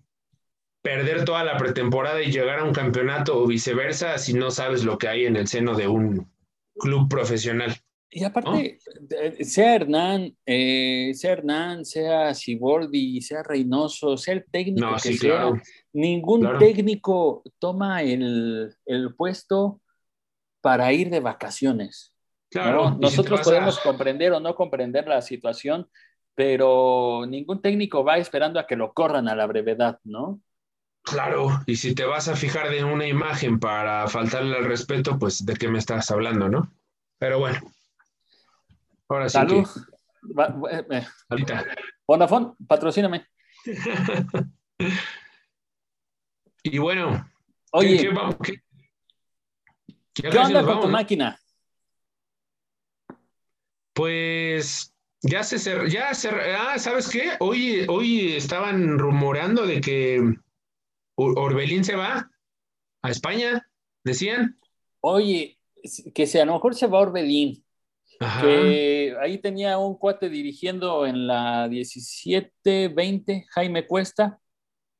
[0.83, 4.99] perder toda la pretemporada y llegar a un campeonato o viceversa si no sabes lo
[4.99, 6.29] que hay en el seno de un
[6.77, 7.75] club profesional.
[8.15, 8.79] Y aparte,
[9.11, 15.01] eh, sea Hernán, eh, sea Hernán, sea Siboldi, sea Reynoso, sea el técnico No, que
[15.01, 15.61] sí, sea, claro.
[15.95, 16.59] ningún Claro.
[16.59, 19.81] técnico toma el, el puesto
[20.61, 22.13] para ir de vacaciones.
[22.55, 22.61] ¿no?
[22.61, 22.93] Claro.
[22.95, 25.89] si Nosotros a- podemos comprender o no comprender la situación,
[26.35, 30.41] pero ningún técnico va esperando a que lo corran a la brevedad, ¿no?
[31.03, 35.45] Claro, y si te vas a fijar de una imagen para faltarle al respeto, pues
[35.45, 36.73] de qué me estás hablando, ¿no?
[37.19, 37.61] Pero bueno.
[39.09, 39.65] Ahora sí Salud.
[39.65, 41.65] que, Va- eh, eh, ahorita.
[42.07, 43.27] Vodafone, patrocíname.
[46.65, 47.29] Y bueno,
[47.73, 48.37] Oye, ¿qué, qué vamos?
[48.41, 48.53] ¿Qué,
[50.15, 50.93] ¿qué qué casi onda con vamos, tu no?
[50.93, 51.41] máquina?
[53.93, 57.33] Pues ya se cer- ya se ah, ¿sabes qué?
[57.41, 60.35] Hoy, hoy estaban rumoreando de que
[61.15, 62.31] Orbelín se va
[63.03, 63.67] a España,
[64.05, 64.59] decían.
[65.01, 65.59] Oye,
[66.15, 67.65] que si a lo mejor se va Orbelín,
[68.21, 68.43] Ajá.
[68.43, 74.39] que ahí tenía un cuate dirigiendo en la 17-20, Jaime Cuesta,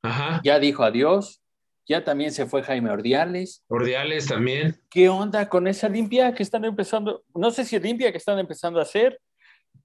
[0.03, 0.41] Ajá.
[0.45, 1.41] ya dijo adiós,
[1.87, 3.65] ya también se fue Jaime Ordiales.
[3.69, 4.81] Ordiales también.
[4.89, 7.25] ¿Qué onda con esa limpia que están empezando?
[7.35, 9.19] No sé si limpia que están empezando a hacer.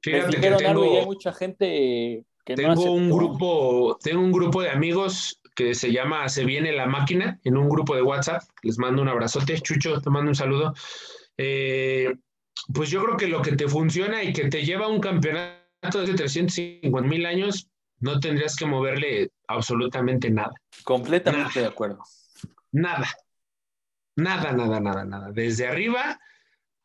[0.02, 4.70] Fíjate algo y hay tengo, mucha gente que tengo un grupo, tengo un grupo de
[4.70, 8.44] amigos que se llama Se viene la máquina, en un grupo de WhatsApp.
[8.62, 10.76] Les mando un abrazote, Chucho, te mando un saludo.
[11.36, 12.14] Eh,
[12.74, 16.06] pues yo creo que lo que te funciona y que te lleva a un campeonato
[16.06, 20.54] de 350 mil años, no tendrías que moverle absolutamente nada.
[20.84, 22.04] Completamente de acuerdo.
[22.72, 23.08] Nada.
[24.16, 25.32] Nada, nada, nada, nada.
[25.32, 26.20] Desde arriba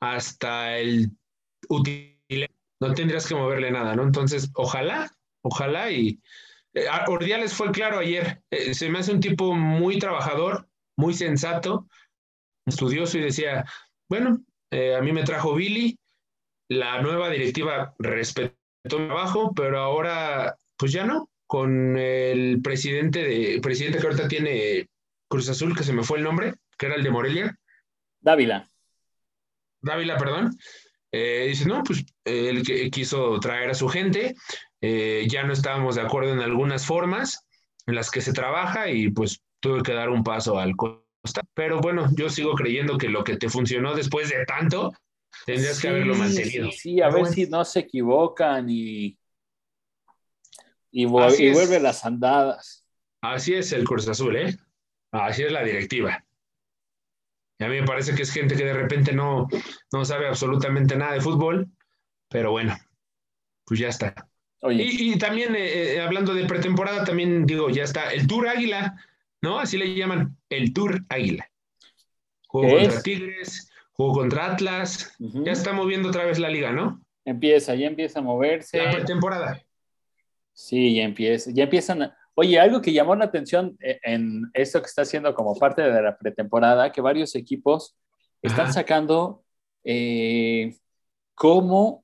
[0.00, 1.10] hasta el
[1.68, 2.18] útil.
[2.80, 4.02] No tendrías que moverle nada, ¿no?
[4.02, 6.22] Entonces, ojalá, ojalá y...
[6.74, 8.42] eh, Ordiales fue claro ayer.
[8.50, 11.86] Eh, se me hace un tipo muy trabajador, muy sensato,
[12.66, 13.64] estudioso y decía,
[14.08, 14.38] bueno,
[14.70, 15.98] eh, a mí me trajo Billy,
[16.68, 18.54] la nueva directiva respetó
[18.84, 24.88] mi trabajo, pero ahora, pues ya no, con el presidente de, presidente que ahorita tiene
[25.28, 27.58] Cruz Azul, que se me fue el nombre, que era el de Morelia,
[28.20, 28.68] Dávila.
[29.80, 30.56] Dávila, perdón,
[31.10, 34.34] eh, dice, no, pues él que- quiso traer a su gente,
[34.82, 37.46] eh, ya no estábamos de acuerdo en algunas formas
[37.86, 41.40] en las que se trabaja y pues tuve que dar un paso al costa.
[41.54, 44.92] Pero bueno, yo sigo creyendo que lo que te funcionó después de tanto,
[45.46, 46.70] tendrías que haberlo mantenido.
[46.72, 47.34] Sí, sí, a Pero ver bueno.
[47.34, 49.16] si no se equivocan y,
[50.90, 52.84] y, vuelve las andadas.
[53.20, 54.56] Así es el Cruz Azul, ¿eh?
[55.12, 56.24] Así es la directiva.
[57.60, 59.46] Y a mí me parece que es gente que de repente no,
[59.92, 61.70] no sabe absolutamente nada de fútbol,
[62.28, 62.76] pero bueno,
[63.64, 64.31] pues ya está.
[64.64, 68.48] Oye, Y, y también, eh, eh, hablando de pretemporada, también digo, ya está el Tour
[68.48, 68.96] Águila,
[69.40, 69.58] ¿no?
[69.58, 71.44] Así le llaman, el Tour Águila.
[72.42, 73.02] ¿Qué contra es?
[73.02, 77.02] Tigres, juego contra Atlas, ya está moviendo otra vez la liga, ¿no?
[77.24, 78.78] empieza, ya empieza a moverse.
[78.84, 79.62] La pretemporada.
[80.52, 82.02] Sí, ya empieza, ya empiezan.
[82.02, 85.82] a- Oye, algo que llamó la atención eh, en esto que está haciendo como parte
[85.82, 87.94] de la pretemporada, que varios equipos
[88.42, 88.72] están Ajá.
[88.72, 89.44] sacando
[89.84, 90.74] eh,
[91.34, 92.01] como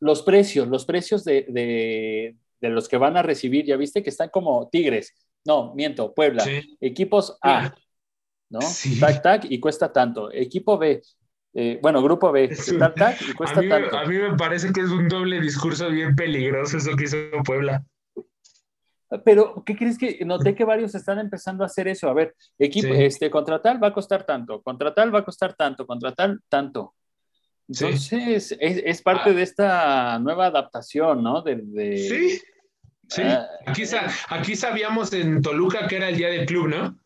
[0.00, 4.10] los precios, los precios de, de- de los que van a recibir, ya viste que
[4.10, 5.14] están como Tigres,
[5.46, 6.76] no, miento, Puebla, Sí.
[6.80, 7.74] equipos A,
[8.50, 8.60] ¿no?
[8.60, 8.98] Sí.
[9.00, 10.30] Tac, tac, y cuesta tanto.
[10.32, 11.00] Equipo B,
[11.54, 13.96] eh, bueno, grupo B, un- tac, tac, y A cuesta mí, tanto.
[13.96, 17.82] a mí me parece que es un doble discurso bien peligroso eso que hizo Puebla.
[19.24, 22.08] Pero, ¿qué crees que noté que varios están empezando a hacer eso?
[22.08, 23.02] A ver, equipo, Sí.
[23.02, 26.94] este, contratar va a costar tanto, contratar va a costar tanto, contratar tanto.
[27.72, 27.84] Sí.
[27.84, 29.32] Entonces, es, es parte Ah.
[29.32, 31.42] de esta nueva adaptación, ¿no?
[31.42, 32.40] De, de- Sí,
[33.08, 33.22] sí.
[33.24, 36.98] Ah, Aquí, sa- aquí sabíamos en Toluca que era el día del club, ¿no?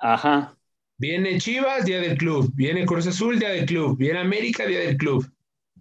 [0.00, 0.56] Ajá.
[0.96, 2.50] Viene Chivas, día del club.
[2.54, 3.98] Viene Cruz Azul, día del club.
[3.98, 5.30] Viene América, día del club.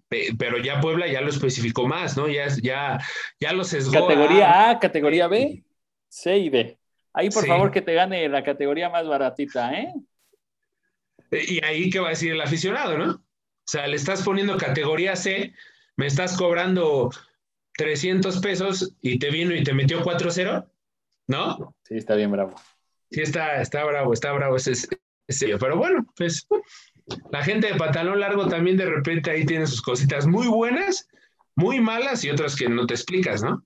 [0.09, 2.27] Pe- Pero ya Puebla ya lo especificó más, ¿no?
[2.27, 2.99] Ya, ya,
[3.39, 4.07] ya lo sesgó.
[4.07, 5.63] Categoría A, categoría B,
[6.09, 6.77] C y D.
[7.13, 7.47] Ahí, por Sí.
[7.47, 9.93] favor, que te gane la categoría más baratita, ¿eh?
[11.31, 13.23] Y ahí, ¿qué va a decir el aficionado, no?
[13.71, 15.53] O sea, le estás poniendo categoría C,
[15.95, 17.09] me estás cobrando
[17.77, 20.69] 300 pesos y te vino y te metió 4-0,
[21.27, 21.73] ¿no?
[21.85, 22.53] Sí, está bien bravo.
[23.11, 24.73] Sí, está, está bravo, está bravo ese,
[25.25, 26.45] ese- Pero bueno, pues
[27.31, 31.07] La gente de pantalón largo también de repente ahí tiene sus cositas muy buenas,
[31.55, 33.65] muy malas y otras que no te explicas, ¿no?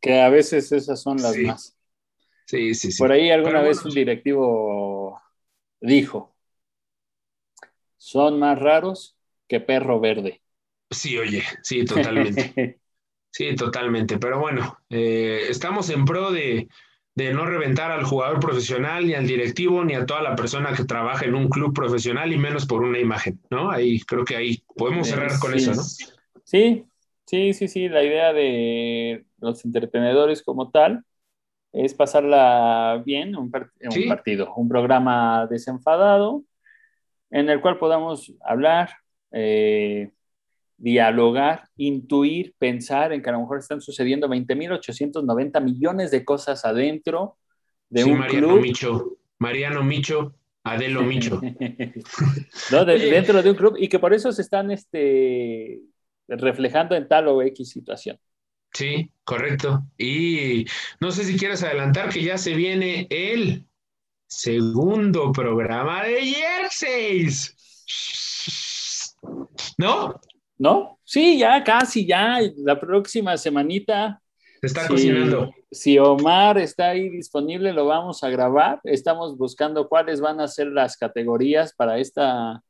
[0.00, 1.44] Que a veces esas son las Sí.
[1.44, 1.76] más.
[2.46, 2.98] Sí, sí, sí.
[3.02, 3.88] Por ahí alguna Pero vez bueno.
[3.90, 5.20] un directivo
[5.82, 6.29] dijo,
[8.00, 9.16] son más raros
[9.48, 10.42] que perro verde.
[10.90, 12.56] Sí, oye, sí, totalmente.
[13.32, 14.18] Sí, totalmente.
[14.18, 16.68] Pero bueno, eh, estamos en pro de,
[17.14, 20.84] de no reventar al jugador profesional, ni al directivo, ni a toda la persona que
[20.84, 23.70] trabaja en un club profesional, y menos por una imagen, ¿no?
[23.70, 25.58] Ahí creo que ahí podemos cerrar con Sí.
[25.58, 25.82] eso, ¿no?
[26.44, 26.86] Sí,
[27.26, 27.88] sí, sí, sí.
[27.88, 31.04] La idea de los entretenedores como tal
[31.72, 34.06] es pasarla bien un, par- un Sí.
[34.06, 36.44] partido, un programa desenfadado
[37.30, 38.90] en el cual podamos hablar,
[39.32, 40.10] eh,
[40.76, 47.36] dialogar, intuir, pensar en que a lo mejor están sucediendo 20.890 millones de cosas adentro
[47.90, 48.60] de Sí, un Mariano club.
[48.62, 51.40] Micho, Mariano Micho, Adelo Micho.
[52.72, 55.80] No, de- dentro de un club y que por eso se están este,
[56.28, 58.18] reflejando en tal o X situación.
[58.72, 59.82] Sí, correcto.
[59.98, 60.64] Y
[61.00, 63.66] no sé si quieres adelantar que ya se viene el
[64.30, 67.56] segundo programa de Jerseys.
[69.76, 70.20] ¿No?
[70.56, 70.98] ¿No?
[71.04, 72.38] Sí, ya casi, ya.
[72.58, 74.20] La próxima semanita.
[74.60, 75.50] Se está si- cocinando.
[75.72, 78.80] Si Omar está ahí disponible, lo vamos a grabar.
[78.84, 82.62] Estamos buscando cuáles van a ser las categorías para esta,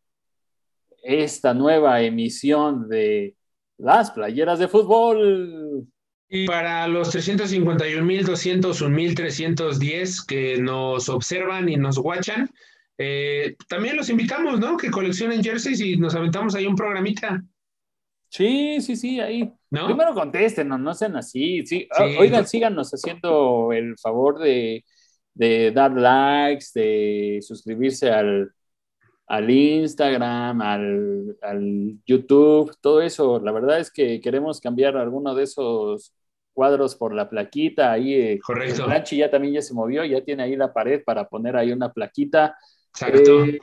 [1.03, 3.35] esta nueva emisión de
[3.79, 5.87] las playeras de fútbol.
[6.31, 12.49] Y para los 351.200, 1.310 que nos observan y nos guachan,
[12.97, 14.77] eh, también los invitamos, ¿no?
[14.77, 17.43] Que coleccionen jerseys y nos aventamos ahí un programita,
[18.31, 19.53] Sí, sí, sí, ahí.
[19.71, 19.87] ¿no?
[19.87, 21.67] Primero contesten, no, no sean así.
[21.67, 21.89] Sí.
[21.91, 22.03] Sí.
[22.19, 24.85] Oigan, síganos haciendo el favor de,
[25.35, 28.53] de dar likes, de suscribirse al,
[29.27, 33.41] al Instagram, al, al YouTube, todo eso.
[33.41, 36.15] La verdad es que queremos cambiar alguno de esos
[36.53, 37.93] cuadros por la plaquita.
[37.93, 38.83] Ahí, eh, Correcto.
[38.83, 41.73] el Blanchi ya también ya se movió, ya tiene ahí la pared para poner ahí
[41.73, 42.57] una plaquita.
[42.93, 43.45] Exacto.
[43.45, 43.59] Eh,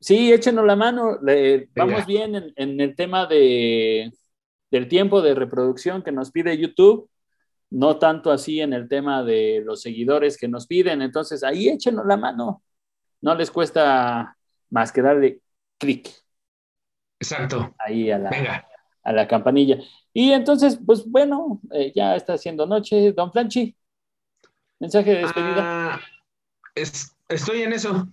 [0.00, 1.18] sí, échenos la mano.
[1.22, 4.12] le- vamos bien en, en el tema de,
[4.70, 7.08] del tiempo de reproducción que nos pide YouTube,
[7.70, 11.02] no tanto así en el tema de los seguidores que nos piden.
[11.02, 12.62] Entonces, ahí échenos la mano.
[13.20, 14.36] No les cuesta
[14.70, 15.40] más que darle
[15.78, 16.10] clic
[17.18, 17.74] Exacto.
[17.78, 18.68] ahí a la, Venga.
[19.04, 19.78] A la campanilla.
[20.12, 23.12] Y entonces, pues bueno, eh, ya está haciendo noche.
[23.12, 23.76] Don Planchi,
[24.80, 25.94] mensaje de despedida.
[25.94, 26.00] Ah,
[26.74, 28.08] es- estoy en eso.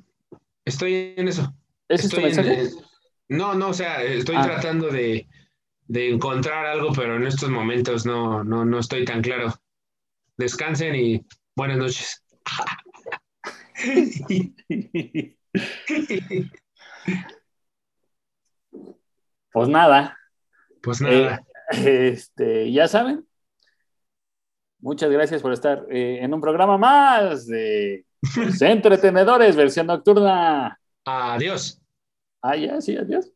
[0.66, 1.54] Estoy en eso.
[1.88, 2.86] ¿Ese es tu Estoy en- mensaje?
[3.30, 4.44] no, no, o sea, estoy Ah.
[4.44, 5.28] tratando de,
[5.88, 9.54] de encontrar algo, pero en estos momentos no, no, no estoy tan claro.
[10.38, 11.26] Descansen y
[11.56, 12.24] buenas noches.
[19.52, 20.18] Pues nada,
[20.82, 23.26] Pues nada, Este, ya saben.
[24.80, 28.06] Muchas gracias por estar eh, en un programa más de
[28.62, 30.80] Entretenedores, versión nocturna.
[31.06, 31.80] adiós,
[32.44, 33.32] Ah, ya, sí, adiós.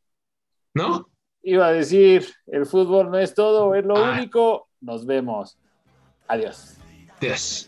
[0.74, 1.08] ¿no?
[1.43, 4.14] Iba a decir, el fútbol no es todo, es lo Ah.
[4.18, 4.68] único.
[4.82, 5.58] Nos vemos.
[6.28, 6.78] Adiós.
[7.18, 7.68] Adiós.